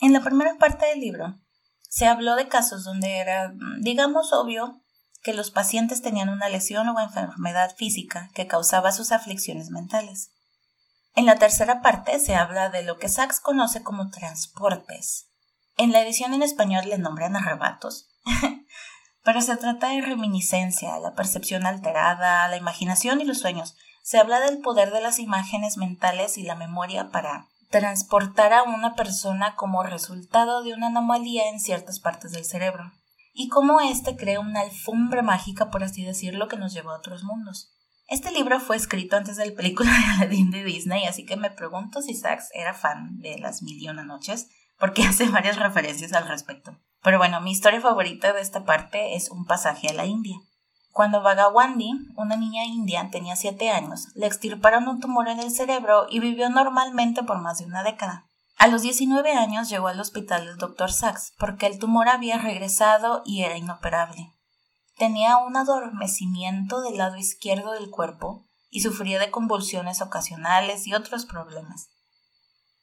En 0.00 0.12
la 0.12 0.20
primera 0.20 0.56
parte 0.58 0.86
del 0.86 1.00
libro 1.00 1.40
se 1.88 2.06
habló 2.06 2.36
de 2.36 2.48
casos 2.48 2.84
donde 2.84 3.18
era, 3.18 3.52
digamos, 3.80 4.32
obvio 4.32 4.82
que 5.22 5.34
los 5.34 5.50
pacientes 5.50 6.02
tenían 6.02 6.28
una 6.28 6.48
lesión 6.48 6.88
o 6.88 7.00
enfermedad 7.00 7.74
física 7.76 8.30
que 8.34 8.46
causaba 8.46 8.92
sus 8.92 9.12
aflicciones 9.12 9.70
mentales. 9.70 10.32
En 11.14 11.26
la 11.26 11.36
tercera 11.36 11.82
parte 11.82 12.18
se 12.18 12.34
habla 12.34 12.70
de 12.70 12.82
lo 12.82 12.98
que 12.98 13.08
Sachs 13.08 13.40
conoce 13.40 13.82
como 13.82 14.10
transportes. 14.10 15.28
En 15.76 15.92
la 15.92 16.00
edición 16.00 16.32
en 16.32 16.42
español 16.42 16.88
le 16.88 16.98
nombran 16.98 17.36
arrebatos, 17.36 18.08
pero 19.24 19.40
se 19.40 19.56
trata 19.56 19.88
de 19.88 20.00
reminiscencia, 20.00 20.98
la 20.98 21.14
percepción 21.14 21.66
alterada, 21.66 22.48
la 22.48 22.56
imaginación 22.56 23.20
y 23.20 23.24
los 23.24 23.40
sueños. 23.40 23.76
Se 24.02 24.18
habla 24.18 24.40
del 24.40 24.60
poder 24.60 24.90
de 24.90 25.00
las 25.00 25.18
imágenes 25.18 25.76
mentales 25.76 26.38
y 26.38 26.42
la 26.42 26.54
memoria 26.54 27.10
para 27.10 27.48
transportar 27.70 28.52
a 28.52 28.62
una 28.62 28.94
persona 28.94 29.54
como 29.54 29.82
resultado 29.82 30.62
de 30.62 30.74
una 30.74 30.88
anomalía 30.88 31.48
en 31.48 31.60
ciertas 31.60 32.00
partes 32.00 32.32
del 32.32 32.44
cerebro, 32.44 32.92
y 33.32 33.48
cómo 33.48 33.80
éste 33.80 34.16
crea 34.16 34.40
una 34.40 34.60
alfombra 34.60 35.22
mágica, 35.22 35.70
por 35.70 35.82
así 35.82 36.04
decirlo, 36.04 36.48
que 36.48 36.58
nos 36.58 36.74
lleva 36.74 36.92
a 36.92 36.98
otros 36.98 37.24
mundos. 37.24 37.72
Este 38.12 38.30
libro 38.30 38.60
fue 38.60 38.76
escrito 38.76 39.16
antes 39.16 39.38
de 39.38 39.46
la 39.46 39.56
película 39.56 39.90
de 39.90 40.24
Aladdin 40.24 40.50
de 40.50 40.62
Disney, 40.64 41.06
así 41.06 41.24
que 41.24 41.38
me 41.38 41.50
pregunto 41.50 42.02
si 42.02 42.12
Sachs 42.12 42.50
era 42.52 42.74
fan 42.74 43.18
de 43.20 43.38
Las 43.38 43.62
Mil 43.62 43.82
y 43.82 43.88
Una 43.88 44.04
Noches, 44.04 44.50
porque 44.78 45.02
hace 45.06 45.30
varias 45.30 45.56
referencias 45.56 46.12
al 46.12 46.28
respecto. 46.28 46.76
Pero 47.02 47.16
bueno, 47.16 47.40
mi 47.40 47.52
historia 47.52 47.80
favorita 47.80 48.34
de 48.34 48.42
esta 48.42 48.66
parte 48.66 49.16
es 49.16 49.30
un 49.30 49.46
pasaje 49.46 49.88
a 49.88 49.94
la 49.94 50.04
India. 50.04 50.36
Cuando 50.90 51.22
Bhagawandi, 51.22 51.90
una 52.14 52.36
niña 52.36 52.66
india, 52.66 53.08
tenía 53.10 53.34
siete 53.34 53.70
años, 53.70 54.08
le 54.14 54.26
extirparon 54.26 54.88
un 54.88 55.00
tumor 55.00 55.28
en 55.28 55.40
el 55.40 55.50
cerebro 55.50 56.04
y 56.10 56.20
vivió 56.20 56.50
normalmente 56.50 57.22
por 57.22 57.40
más 57.40 57.60
de 57.60 57.64
una 57.64 57.82
década. 57.82 58.26
A 58.58 58.68
los 58.68 58.82
19 58.82 59.32
años 59.32 59.70
llegó 59.70 59.88
al 59.88 59.98
hospital 59.98 60.44
del 60.44 60.58
Dr. 60.58 60.92
Sachs 60.92 61.32
porque 61.38 61.66
el 61.66 61.78
tumor 61.78 62.10
había 62.10 62.36
regresado 62.36 63.22
y 63.24 63.44
era 63.44 63.56
inoperable. 63.56 64.34
Tenía 65.02 65.38
un 65.38 65.56
adormecimiento 65.56 66.80
del 66.80 66.96
lado 66.96 67.16
izquierdo 67.16 67.72
del 67.72 67.90
cuerpo 67.90 68.46
y 68.70 68.82
sufría 68.82 69.18
de 69.18 69.32
convulsiones 69.32 70.00
ocasionales 70.00 70.86
y 70.86 70.94
otros 70.94 71.26
problemas. 71.26 71.88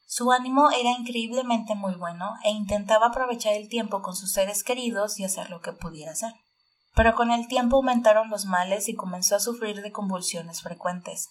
Su 0.06 0.34
ánimo 0.34 0.70
era 0.70 0.92
increíblemente 0.92 1.76
muy 1.76 1.96
bueno 1.96 2.34
e 2.44 2.52
intentaba 2.52 3.06
aprovechar 3.06 3.54
el 3.54 3.70
tiempo 3.70 4.02
con 4.02 4.18
sus 4.18 4.34
seres 4.34 4.66
queridos 4.66 5.18
y 5.18 5.24
hacer 5.24 5.50
lo 5.50 5.62
que 5.62 5.72
pudiera 5.72 6.12
hacer. 6.12 6.34
Pero 6.94 7.16
con 7.16 7.32
el 7.32 7.48
tiempo 7.48 7.78
aumentaron 7.78 8.30
los 8.30 8.44
males 8.44 8.90
y 8.90 8.96
comenzó 8.96 9.38
a 9.38 9.40
sufrir 9.40 9.82
de 9.82 9.94
convulsiones 9.94 10.62
frecuentes. 10.62 11.30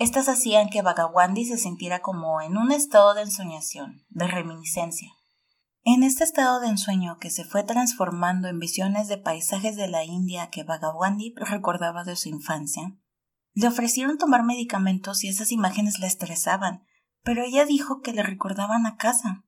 Estas 0.00 0.28
hacían 0.28 0.68
que 0.68 0.82
Bhagawandi 0.82 1.44
se 1.44 1.58
sintiera 1.58 2.00
como 2.00 2.40
en 2.40 2.56
un 2.56 2.72
estado 2.72 3.14
de 3.14 3.22
ensoñación, 3.22 4.04
de 4.08 4.26
reminiscencia. 4.26 5.12
En 5.86 6.02
este 6.02 6.24
estado 6.24 6.60
de 6.60 6.68
ensueño 6.68 7.18
que 7.18 7.28
se 7.28 7.44
fue 7.44 7.62
transformando 7.62 8.48
en 8.48 8.58
visiones 8.58 9.06
de 9.06 9.18
paisajes 9.18 9.76
de 9.76 9.86
la 9.86 10.02
India 10.02 10.48
que 10.48 10.64
Bhagawandi 10.64 11.34
recordaba 11.36 12.04
de 12.04 12.16
su 12.16 12.30
infancia, 12.30 12.96
le 13.52 13.68
ofrecieron 13.68 14.16
tomar 14.16 14.44
medicamentos 14.44 15.22
y 15.24 15.28
esas 15.28 15.52
imágenes 15.52 15.98
la 15.98 16.06
estresaban, 16.06 16.86
pero 17.22 17.42
ella 17.42 17.66
dijo 17.66 18.00
que 18.00 18.14
le 18.14 18.22
recordaban 18.22 18.86
a 18.86 18.96
casa. 18.96 19.44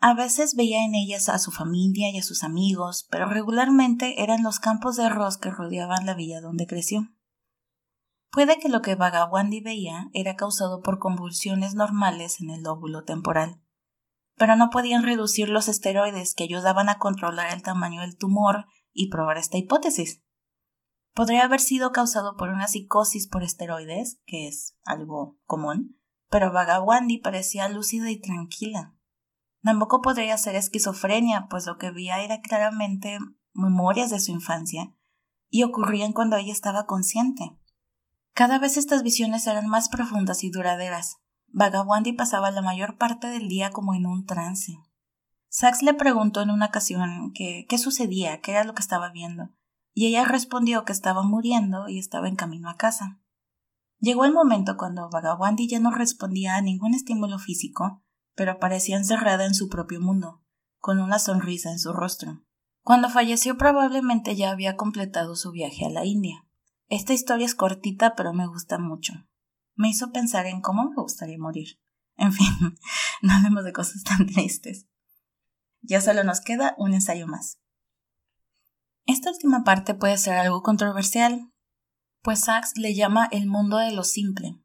A 0.00 0.12
veces 0.12 0.56
veía 0.56 0.84
en 0.84 0.96
ellas 0.96 1.28
a 1.28 1.38
su 1.38 1.52
familia 1.52 2.10
y 2.10 2.18
a 2.18 2.24
sus 2.24 2.42
amigos, 2.42 3.06
pero 3.08 3.26
regularmente 3.26 4.20
eran 4.20 4.42
los 4.42 4.58
campos 4.58 4.96
de 4.96 5.04
arroz 5.04 5.38
que 5.38 5.52
rodeaban 5.52 6.04
la 6.04 6.14
villa 6.14 6.40
donde 6.40 6.66
creció. 6.66 7.12
Puede 8.32 8.58
que 8.58 8.68
lo 8.68 8.82
que 8.82 8.96
Bhagawandi 8.96 9.60
veía 9.60 10.10
era 10.14 10.34
causado 10.34 10.82
por 10.82 10.98
convulsiones 10.98 11.76
normales 11.76 12.40
en 12.40 12.50
el 12.50 12.64
lóbulo 12.64 13.04
temporal 13.04 13.62
pero 14.38 14.56
no 14.56 14.70
podían 14.70 15.02
reducir 15.02 15.48
los 15.48 15.68
esteroides 15.68 16.34
que 16.34 16.44
ayudaban 16.44 16.88
a 16.88 16.98
controlar 16.98 17.52
el 17.52 17.62
tamaño 17.62 18.00
del 18.00 18.16
tumor 18.16 18.66
y 18.92 19.10
probar 19.10 19.38
esta 19.38 19.58
hipótesis. 19.58 20.22
Podría 21.14 21.44
haber 21.44 21.60
sido 21.60 21.92
causado 21.92 22.36
por 22.36 22.50
una 22.50 22.68
psicosis 22.68 23.28
por 23.28 23.42
esteroides, 23.42 24.20
que 24.26 24.46
es 24.46 24.76
algo 24.84 25.38
común, 25.44 25.98
pero 26.30 26.52
Vagawandi 26.52 27.18
parecía 27.18 27.68
lúcida 27.68 28.10
y 28.10 28.20
tranquila. 28.20 28.94
Tampoco 29.62 30.00
podría 30.00 30.38
ser 30.38 30.54
esquizofrenia, 30.54 31.46
pues 31.50 31.66
lo 31.66 31.76
que 31.76 31.90
veía 31.90 32.22
era 32.22 32.40
claramente 32.40 33.18
memorias 33.52 34.10
de 34.10 34.20
su 34.20 34.30
infancia 34.30 34.94
y 35.50 35.64
ocurrían 35.64 36.12
cuando 36.12 36.36
ella 36.36 36.52
estaba 36.52 36.86
consciente. 36.86 37.58
Cada 38.32 38.58
vez 38.58 38.76
estas 38.76 39.02
visiones 39.02 39.46
eran 39.46 39.66
más 39.66 39.88
profundas 39.88 40.44
y 40.44 40.50
duraderas. 40.50 41.18
Vagabondy 41.52 42.12
pasaba 42.12 42.50
la 42.50 42.62
mayor 42.62 42.96
parte 42.96 43.28
del 43.28 43.48
día 43.48 43.70
como 43.70 43.94
en 43.94 44.06
un 44.06 44.26
trance. 44.26 44.78
Sax 45.48 45.82
le 45.82 45.94
preguntó 45.94 46.42
en 46.42 46.50
una 46.50 46.66
ocasión 46.66 47.32
qué 47.34 47.78
sucedía, 47.78 48.40
qué 48.40 48.52
era 48.52 48.64
lo 48.64 48.74
que 48.74 48.82
estaba 48.82 49.10
viendo, 49.10 49.50
y 49.94 50.06
ella 50.06 50.24
respondió 50.24 50.84
que 50.84 50.92
estaba 50.92 51.22
muriendo 51.22 51.88
y 51.88 51.98
estaba 51.98 52.28
en 52.28 52.36
camino 52.36 52.68
a 52.68 52.76
casa. 52.76 53.20
Llegó 53.98 54.24
el 54.24 54.32
momento 54.32 54.76
cuando 54.76 55.08
Vagabondy 55.10 55.66
ya 55.66 55.80
no 55.80 55.90
respondía 55.90 56.54
a 56.54 56.62
ningún 56.62 56.94
estímulo 56.94 57.38
físico, 57.38 58.02
pero 58.36 58.60
parecía 58.60 58.96
encerrada 58.96 59.44
en 59.44 59.54
su 59.54 59.68
propio 59.68 60.00
mundo, 60.00 60.44
con 60.78 61.00
una 61.00 61.18
sonrisa 61.18 61.70
en 61.70 61.80
su 61.80 61.92
rostro. 61.92 62.44
Cuando 62.82 63.08
falleció 63.08 63.58
probablemente 63.58 64.36
ya 64.36 64.50
había 64.50 64.76
completado 64.76 65.34
su 65.34 65.50
viaje 65.50 65.86
a 65.86 65.90
la 65.90 66.04
India. 66.04 66.46
Esta 66.86 67.12
historia 67.12 67.46
es 67.46 67.54
cortita 67.54 68.14
pero 68.14 68.32
me 68.32 68.46
gusta 68.46 68.78
mucho. 68.78 69.27
Me 69.78 69.88
hizo 69.88 70.10
pensar 70.10 70.46
en 70.46 70.60
cómo 70.60 70.90
me 70.90 70.96
gustaría 70.96 71.38
morir. 71.38 71.78
En 72.16 72.32
fin, 72.32 72.46
no 73.22 73.32
hablemos 73.32 73.62
de 73.62 73.72
cosas 73.72 74.02
tan 74.02 74.26
tristes. 74.26 74.88
Ya 75.82 76.00
solo 76.00 76.24
nos 76.24 76.40
queda 76.40 76.74
un 76.78 76.94
ensayo 76.94 77.28
más. 77.28 77.60
Esta 79.06 79.30
última 79.30 79.62
parte 79.62 79.94
puede 79.94 80.18
ser 80.18 80.34
algo 80.34 80.64
controversial, 80.64 81.52
pues 82.22 82.40
Sachs 82.40 82.76
le 82.76 82.96
llama 82.96 83.28
el 83.30 83.46
mundo 83.46 83.78
de 83.78 83.92
lo 83.92 84.02
simple, 84.02 84.60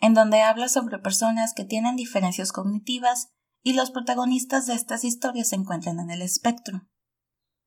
en 0.00 0.14
donde 0.14 0.40
habla 0.40 0.68
sobre 0.68 0.98
personas 0.98 1.52
que 1.52 1.66
tienen 1.66 1.94
diferencias 1.94 2.50
cognitivas 2.50 3.28
y 3.62 3.74
los 3.74 3.90
protagonistas 3.90 4.66
de 4.66 4.72
estas 4.72 5.04
historias 5.04 5.50
se 5.50 5.56
encuentran 5.56 6.00
en 6.00 6.10
el 6.10 6.22
espectro. 6.22 6.88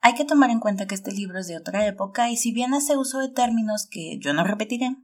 Hay 0.01 0.16
que 0.16 0.25
tomar 0.25 0.50
en 0.50 0.60
cuenta 0.60 0.88
que 0.88 0.96
este 0.96 1.12
libro 1.12 1.38
es 1.38 1.48
de 1.48 1.58
otra 1.58 1.86
época 1.86 2.32
y 2.32 2.38
si 2.38 2.51
bien 2.51 2.74
hace 2.74 2.98
uso 2.98 3.20
de 3.20 3.30
términos 3.30 3.88
que 3.89 4.18
yo 4.20 4.34
no 4.34 4.44
repetiré, 4.44 4.96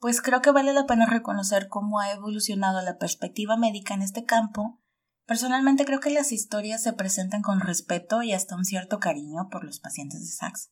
pues 0.00 0.22
creo 0.22 0.42
que 0.42 0.50
vale 0.50 0.72
la 0.72 0.86
pena 0.86 1.06
reconocer 1.06 1.68
cómo 1.68 2.00
ha 2.00 2.12
evolucionado 2.12 2.82
la 2.82 2.98
perspectiva 2.98 3.56
médica 3.56 3.94
en 3.94 4.02
este 4.02 4.24
campo. 4.24 4.80
Personalmente 5.26 5.84
creo 5.84 6.00
que 6.00 6.10
las 6.10 6.32
historias 6.32 6.82
se 6.82 6.92
presentan 6.92 7.42
con 7.42 7.60
respeto 7.60 8.22
y 8.22 8.32
hasta 8.32 8.56
un 8.56 8.64
cierto 8.64 8.98
cariño 8.98 9.48
por 9.50 9.64
los 9.64 9.80
pacientes 9.80 10.20
de 10.20 10.28
Sachs 10.28 10.70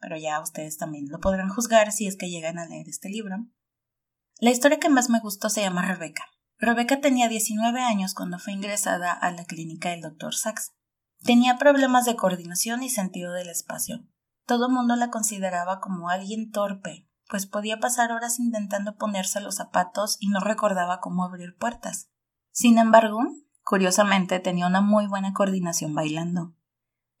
pero 0.00 0.16
ya 0.16 0.40
ustedes 0.40 0.76
también 0.76 1.06
lo 1.08 1.20
podrán 1.20 1.48
juzgar 1.48 1.92
si 1.92 2.06
es 2.06 2.16
que 2.16 2.30
llegan 2.30 2.58
a 2.58 2.66
leer 2.66 2.88
este 2.88 3.08
libro. 3.08 3.36
La 4.38 4.50
historia 4.50 4.78
que 4.78 4.88
más 4.88 5.08
me 5.08 5.20
gustó 5.20 5.48
se 5.48 5.62
llama 5.62 5.82
Rebeca. 5.82 6.24
Rebeca 6.58 7.00
tenía 7.00 7.28
19 7.28 7.80
años 7.80 8.14
cuando 8.14 8.38
fue 8.38 8.52
ingresada 8.52 9.12
a 9.12 9.30
la 9.30 9.44
clínica 9.44 9.90
del 9.90 10.02
Dr. 10.02 10.34
Sachs. 10.34 10.74
Tenía 11.22 11.58
problemas 11.58 12.04
de 12.04 12.16
coordinación 12.16 12.82
y 12.82 12.90
sentido 12.90 13.32
del 13.32 13.48
espacio. 13.48 14.06
Todo 14.46 14.68
mundo 14.68 14.96
la 14.96 15.10
consideraba 15.10 15.80
como 15.80 16.08
alguien 16.08 16.50
torpe, 16.50 17.05
pues 17.28 17.46
podía 17.46 17.78
pasar 17.78 18.12
horas 18.12 18.38
intentando 18.38 18.96
ponerse 18.96 19.40
los 19.40 19.56
zapatos 19.56 20.16
y 20.20 20.28
no 20.28 20.40
recordaba 20.40 21.00
cómo 21.00 21.24
abrir 21.24 21.56
puertas. 21.56 22.10
Sin 22.52 22.78
embargo, 22.78 23.20
curiosamente 23.62 24.40
tenía 24.40 24.66
una 24.66 24.80
muy 24.80 25.06
buena 25.06 25.32
coordinación 25.32 25.94
bailando. 25.94 26.54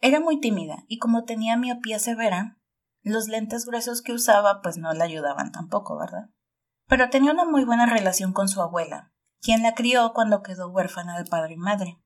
Era 0.00 0.20
muy 0.20 0.40
tímida 0.40 0.84
y 0.88 0.98
como 0.98 1.24
tenía 1.24 1.56
miopía 1.56 1.98
severa, 1.98 2.58
los 3.02 3.28
lentes 3.28 3.66
gruesos 3.66 4.02
que 4.02 4.12
usaba 4.12 4.60
pues 4.62 4.78
no 4.78 4.92
la 4.92 5.04
ayudaban 5.04 5.52
tampoco, 5.52 5.98
¿verdad? 5.98 6.30
Pero 6.86 7.10
tenía 7.10 7.32
una 7.32 7.44
muy 7.44 7.64
buena 7.64 7.86
relación 7.86 8.32
con 8.32 8.48
su 8.48 8.60
abuela, 8.60 9.12
quien 9.40 9.62
la 9.62 9.74
crió 9.74 10.12
cuando 10.12 10.42
quedó 10.42 10.68
huérfana 10.68 11.18
de 11.18 11.24
padre 11.24 11.54
y 11.54 11.56
madre. 11.56 12.00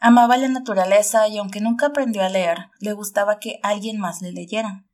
Amaba 0.00 0.36
la 0.36 0.48
naturaleza 0.48 1.28
y 1.28 1.38
aunque 1.38 1.60
nunca 1.60 1.86
aprendió 1.86 2.24
a 2.24 2.28
leer, 2.28 2.70
le 2.78 2.92
gustaba 2.92 3.38
que 3.38 3.58
alguien 3.62 3.98
más 3.98 4.22
le 4.22 4.32
leyera. 4.32 4.87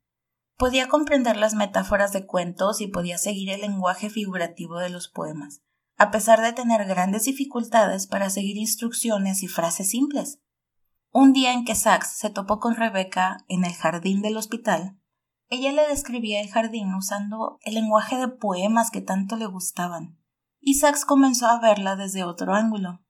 Podía 0.57 0.87
comprender 0.87 1.35
las 1.35 1.53
metáforas 1.53 2.13
de 2.13 2.25
cuentos 2.25 2.79
y 2.79 2.87
podía 2.87 3.17
seguir 3.17 3.49
el 3.49 3.61
lenguaje 3.61 4.09
figurativo 4.09 4.79
de 4.79 4.89
los 4.89 5.09
poemas, 5.09 5.61
a 5.97 6.11
pesar 6.11 6.41
de 6.41 6.53
tener 6.53 6.85
grandes 6.85 7.25
dificultades 7.25 8.07
para 8.07 8.29
seguir 8.29 8.55
instrucciones 8.55 9.43
y 9.43 9.47
frases 9.47 9.89
simples. 9.89 10.39
Un 11.11 11.33
día 11.33 11.53
en 11.53 11.65
que 11.65 11.75
Sachs 11.75 12.17
se 12.17 12.29
topó 12.29 12.59
con 12.59 12.75
Rebeca 12.75 13.37
en 13.47 13.65
el 13.65 13.73
jardín 13.73 14.21
del 14.21 14.37
hospital, 14.37 14.97
ella 15.49 15.71
le 15.71 15.87
describía 15.87 16.41
el 16.41 16.49
jardín 16.49 16.93
usando 16.93 17.59
el 17.61 17.75
lenguaje 17.75 18.17
de 18.17 18.29
poemas 18.29 18.91
que 18.91 19.01
tanto 19.01 19.35
le 19.35 19.45
gustaban. 19.45 20.17
Y 20.59 20.75
Sachs 20.75 21.05
comenzó 21.05 21.47
a 21.47 21.59
verla 21.59 21.95
desde 21.95 22.23
otro 22.23 22.53
ángulo. 22.53 23.04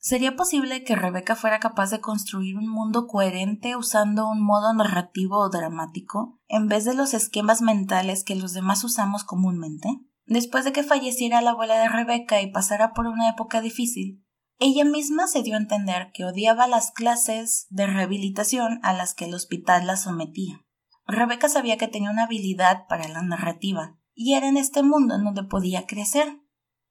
¿Sería 0.00 0.36
posible 0.36 0.84
que 0.84 0.94
Rebeca 0.94 1.34
fuera 1.34 1.58
capaz 1.58 1.90
de 1.90 2.00
construir 2.00 2.56
un 2.56 2.68
mundo 2.68 3.06
coherente 3.06 3.76
usando 3.76 4.28
un 4.28 4.40
modo 4.40 4.72
narrativo 4.72 5.38
o 5.38 5.50
dramático 5.50 6.38
en 6.46 6.68
vez 6.68 6.84
de 6.84 6.94
los 6.94 7.14
esquemas 7.14 7.62
mentales 7.62 8.22
que 8.22 8.36
los 8.36 8.52
demás 8.52 8.84
usamos 8.84 9.24
comúnmente? 9.24 9.88
Después 10.24 10.64
de 10.64 10.72
que 10.72 10.84
falleciera 10.84 11.40
la 11.40 11.50
abuela 11.50 11.78
de 11.78 11.88
Rebeca 11.88 12.40
y 12.40 12.52
pasara 12.52 12.92
por 12.92 13.06
una 13.06 13.28
época 13.28 13.60
difícil, 13.60 14.24
ella 14.60 14.84
misma 14.84 15.26
se 15.26 15.42
dio 15.42 15.54
a 15.54 15.58
entender 15.58 16.10
que 16.12 16.24
odiaba 16.24 16.66
las 16.66 16.90
clases 16.90 17.66
de 17.70 17.86
rehabilitación 17.86 18.80
a 18.82 18.92
las 18.92 19.14
que 19.14 19.24
el 19.24 19.34
hospital 19.34 19.86
la 19.86 19.96
sometía. 19.96 20.64
Rebeca 21.06 21.48
sabía 21.48 21.78
que 21.78 21.88
tenía 21.88 22.10
una 22.10 22.24
habilidad 22.24 22.86
para 22.88 23.08
la 23.08 23.22
narrativa, 23.22 23.98
y 24.14 24.34
era 24.34 24.48
en 24.48 24.56
este 24.56 24.82
mundo 24.82 25.14
en 25.14 25.24
donde 25.24 25.44
podía 25.44 25.86
crecer. 25.86 26.40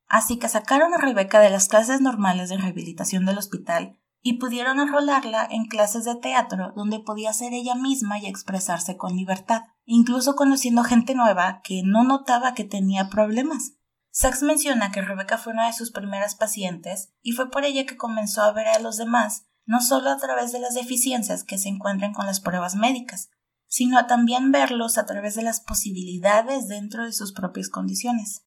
Así 0.08 0.38
que 0.38 0.50
sacaron 0.50 0.94
a 0.94 0.98
Rebeca 0.98 1.40
de 1.40 1.50
las 1.50 1.68
clases 1.68 2.02
normales 2.02 2.50
de 2.50 2.58
rehabilitación 2.58 3.26
del 3.26 3.38
hospital 3.38 4.00
y 4.22 4.40
pudieron 4.40 4.80
enrolarla 4.80 5.48
en 5.50 5.66
clases 5.66 6.06
de 6.06 6.16
teatro 6.16 6.74
donde 6.76 7.00
podía 7.00 7.34
ser 7.34 7.54
ella 7.54 7.76
misma 7.76 8.20
y 8.20 8.26
expresarse 8.26 8.98
con 8.98 9.16
libertad, 9.16 9.64
incluso 9.86 10.36
conociendo 10.36 10.84
gente 10.84 11.16
nueva 11.16 11.62
que 11.64 11.82
no 11.84 12.04
notaba 12.04 12.54
que 12.54 12.64
tenía 12.64 13.10
problemas. 13.10 13.74
Sachs 14.12 14.42
menciona 14.42 14.92
que 14.92 15.02
Rebeca 15.02 15.38
fue 15.38 15.54
una 15.54 15.68
de 15.68 15.74
sus 15.74 15.92
primeras 15.92 16.36
pacientes 16.36 17.14
y 17.22 17.34
fue 17.34 17.52
por 17.52 17.66
ella 17.66 17.86
que 17.86 17.98
comenzó 17.98 18.42
a 18.42 18.52
ver 18.52 18.68
a 18.68 18.80
los 18.80 18.98
demás 18.98 19.48
no 19.68 19.82
solo 19.82 20.10
a 20.10 20.18
través 20.18 20.54
de 20.54 20.60
las 20.60 20.74
deficiencias 20.74 21.44
que 21.44 21.58
se 21.58 21.68
encuentran 21.68 22.14
con 22.14 22.26
las 22.26 22.40
pruebas 22.40 22.76
médicas, 22.76 23.30
sino 23.68 24.00
a 24.00 24.08
también 24.08 24.52
verlos 24.52 24.98
a 24.98 25.06
través 25.06 25.36
de 25.36 25.44
las 25.44 25.60
posibilidades 25.60 26.70
dentro 26.70 27.04
de 27.04 27.12
sus 27.12 27.34
propias 27.34 27.70
condiciones. 27.70 28.47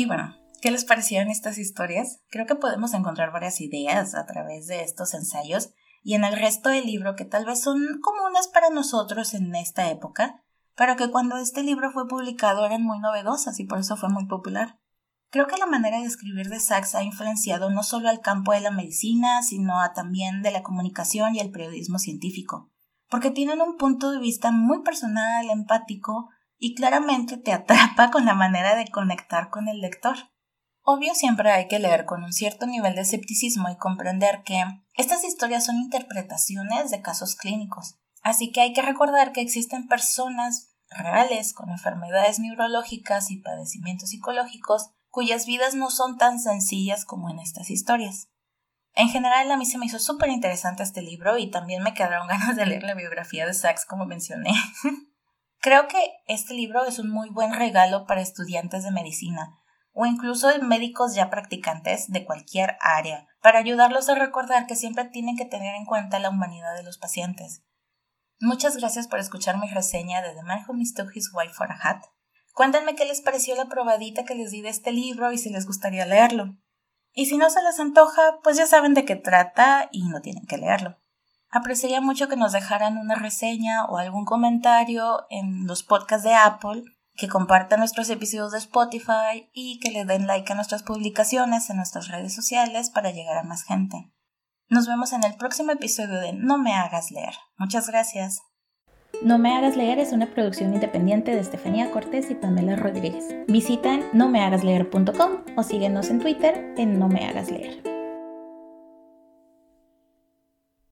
Y 0.00 0.06
bueno, 0.06 0.34
¿qué 0.62 0.70
les 0.70 0.86
parecieron 0.86 1.28
estas 1.28 1.58
historias? 1.58 2.22
Creo 2.30 2.46
que 2.46 2.54
podemos 2.54 2.94
encontrar 2.94 3.32
varias 3.32 3.60
ideas 3.60 4.14
a 4.14 4.24
través 4.24 4.66
de 4.66 4.82
estos 4.82 5.12
ensayos 5.12 5.74
y 6.02 6.14
en 6.14 6.24
el 6.24 6.40
resto 6.40 6.70
del 6.70 6.86
libro 6.86 7.16
que 7.16 7.26
tal 7.26 7.44
vez 7.44 7.60
son 7.60 8.00
comunes 8.00 8.48
para 8.48 8.70
nosotros 8.70 9.34
en 9.34 9.54
esta 9.54 9.90
época, 9.90 10.42
pero 10.74 10.96
que 10.96 11.10
cuando 11.10 11.36
este 11.36 11.62
libro 11.62 11.90
fue 11.92 12.08
publicado 12.08 12.64
eran 12.64 12.82
muy 12.82 12.98
novedosas 12.98 13.60
y 13.60 13.66
por 13.66 13.78
eso 13.78 13.98
fue 13.98 14.08
muy 14.08 14.24
popular. 14.24 14.78
Creo 15.28 15.46
que 15.46 15.58
la 15.58 15.66
manera 15.66 15.98
de 15.98 16.06
escribir 16.06 16.48
de 16.48 16.60
Sachs 16.60 16.94
ha 16.94 17.02
influenciado 17.02 17.68
no 17.68 17.82
solo 17.82 18.08
al 18.08 18.22
campo 18.22 18.52
de 18.52 18.60
la 18.62 18.70
medicina, 18.70 19.42
sino 19.42 19.74
también 19.94 20.40
de 20.40 20.50
la 20.50 20.62
comunicación 20.62 21.34
y 21.34 21.40
el 21.40 21.50
periodismo 21.50 21.98
científico, 21.98 22.70
porque 23.10 23.30
tienen 23.30 23.60
un 23.60 23.76
punto 23.76 24.12
de 24.12 24.18
vista 24.18 24.50
muy 24.50 24.82
personal, 24.82 25.50
empático 25.50 26.30
y 26.60 26.74
claramente 26.74 27.38
te 27.38 27.52
atrapa 27.52 28.10
con 28.12 28.26
la 28.26 28.34
manera 28.34 28.76
de 28.76 28.86
conectar 28.88 29.48
con 29.48 29.66
el 29.66 29.80
lector. 29.80 30.16
Obvio 30.82 31.14
siempre 31.14 31.50
hay 31.50 31.66
que 31.66 31.78
leer 31.78 32.04
con 32.04 32.22
un 32.22 32.32
cierto 32.32 32.66
nivel 32.66 32.94
de 32.94 33.00
escepticismo 33.00 33.68
y 33.70 33.76
comprender 33.76 34.42
que 34.44 34.62
estas 34.94 35.24
historias 35.24 35.64
son 35.64 35.76
interpretaciones 35.76 36.90
de 36.90 37.00
casos 37.00 37.34
clínicos, 37.34 37.98
así 38.22 38.52
que 38.52 38.60
hay 38.60 38.72
que 38.72 38.82
recordar 38.82 39.32
que 39.32 39.40
existen 39.40 39.88
personas 39.88 40.74
reales 40.90 41.54
con 41.54 41.70
enfermedades 41.70 42.38
neurológicas 42.38 43.30
y 43.30 43.38
padecimientos 43.38 44.10
psicológicos 44.10 44.90
cuyas 45.08 45.46
vidas 45.46 45.74
no 45.74 45.90
son 45.90 46.18
tan 46.18 46.38
sencillas 46.38 47.04
como 47.04 47.30
en 47.30 47.38
estas 47.38 47.70
historias. 47.70 48.28
En 48.94 49.08
general, 49.08 49.50
a 49.50 49.56
mí 49.56 49.64
se 49.64 49.78
me 49.78 49.86
hizo 49.86 49.98
súper 49.98 50.30
interesante 50.30 50.82
este 50.82 51.00
libro 51.00 51.38
y 51.38 51.50
también 51.50 51.82
me 51.82 51.94
quedaron 51.94 52.28
ganas 52.28 52.56
de 52.56 52.66
leer 52.66 52.82
la 52.82 52.94
biografía 52.94 53.46
de 53.46 53.54
Sachs, 53.54 53.86
como 53.86 54.04
mencioné. 54.04 54.52
Creo 55.60 55.88
que 55.88 55.98
este 56.26 56.54
libro 56.54 56.84
es 56.86 56.98
un 56.98 57.10
muy 57.10 57.28
buen 57.28 57.52
regalo 57.52 58.06
para 58.06 58.22
estudiantes 58.22 58.82
de 58.82 58.90
medicina 58.90 59.60
o 59.92 60.06
incluso 60.06 60.48
médicos 60.62 61.14
ya 61.14 61.30
practicantes 61.30 62.10
de 62.10 62.24
cualquier 62.24 62.76
área, 62.80 63.26
para 63.42 63.58
ayudarlos 63.58 64.08
a 64.08 64.14
recordar 64.14 64.66
que 64.66 64.76
siempre 64.76 65.04
tienen 65.04 65.36
que 65.36 65.44
tener 65.44 65.74
en 65.74 65.84
cuenta 65.84 66.18
la 66.18 66.30
humanidad 66.30 66.74
de 66.76 66.82
los 66.82 66.98
pacientes. 66.98 67.62
Muchas 68.40 68.76
gracias 68.76 69.08
por 69.08 69.18
escuchar 69.18 69.58
mi 69.58 69.68
reseña 69.68 70.22
de 70.22 70.32
The 70.34 70.42
Man 70.42 70.64
Who 70.66 70.74
Mistook 70.74 71.10
His 71.14 71.30
Wife 71.34 71.52
for 71.52 71.70
a 71.70 71.78
Hat. 71.82 72.04
Cuéntenme 72.54 72.94
qué 72.94 73.04
les 73.04 73.20
pareció 73.20 73.54
la 73.56 73.66
probadita 73.66 74.24
que 74.24 74.34
les 74.34 74.50
di 74.50 74.62
de 74.62 74.70
este 74.70 74.92
libro 74.92 75.32
y 75.32 75.38
si 75.38 75.50
les 75.50 75.66
gustaría 75.66 76.06
leerlo. 76.06 76.56
Y 77.12 77.26
si 77.26 77.36
no 77.36 77.50
se 77.50 77.62
les 77.62 77.78
antoja, 77.80 78.38
pues 78.42 78.56
ya 78.56 78.66
saben 78.66 78.94
de 78.94 79.04
qué 79.04 79.16
trata 79.16 79.88
y 79.90 80.08
no 80.08 80.20
tienen 80.20 80.46
que 80.46 80.56
leerlo. 80.56 80.99
Apreciaría 81.50 82.00
mucho 82.00 82.28
que 82.28 82.36
nos 82.36 82.52
dejaran 82.52 82.96
una 82.96 83.16
reseña 83.16 83.84
o 83.86 83.98
algún 83.98 84.24
comentario 84.24 85.26
en 85.30 85.66
los 85.66 85.82
podcasts 85.82 86.24
de 86.24 86.34
Apple, 86.34 86.84
que 87.16 87.28
compartan 87.28 87.80
nuestros 87.80 88.08
episodios 88.08 88.52
de 88.52 88.58
Spotify 88.58 89.50
y 89.52 89.80
que 89.80 89.90
le 89.90 90.04
den 90.04 90.26
like 90.26 90.52
a 90.52 90.54
nuestras 90.54 90.82
publicaciones 90.82 91.68
en 91.68 91.76
nuestras 91.76 92.08
redes 92.08 92.34
sociales 92.34 92.90
para 92.90 93.10
llegar 93.10 93.36
a 93.36 93.42
más 93.42 93.64
gente. 93.64 94.12
Nos 94.68 94.86
vemos 94.86 95.12
en 95.12 95.24
el 95.24 95.34
próximo 95.34 95.72
episodio 95.72 96.20
de 96.20 96.32
No 96.32 96.56
me 96.56 96.72
hagas 96.72 97.10
leer. 97.10 97.34
Muchas 97.58 97.88
gracias. 97.88 98.42
No 99.22 99.38
me 99.38 99.54
hagas 99.56 99.76
leer 99.76 99.98
es 99.98 100.12
una 100.12 100.32
producción 100.32 100.72
independiente 100.72 101.32
de 101.32 101.40
Estefanía 101.40 101.90
Cortés 101.90 102.30
y 102.30 102.36
Pamela 102.36 102.76
Rodríguez. 102.76 103.26
Visita 103.48 103.92
en 103.92 104.04
nomehagasleer.com 104.12 105.56
o 105.56 105.62
síguenos 105.64 106.08
en 106.10 106.20
Twitter 106.20 106.74
en 106.78 106.98
No 106.98 107.08
me 107.08 107.26
hagas 107.26 107.50
leer. 107.50 107.99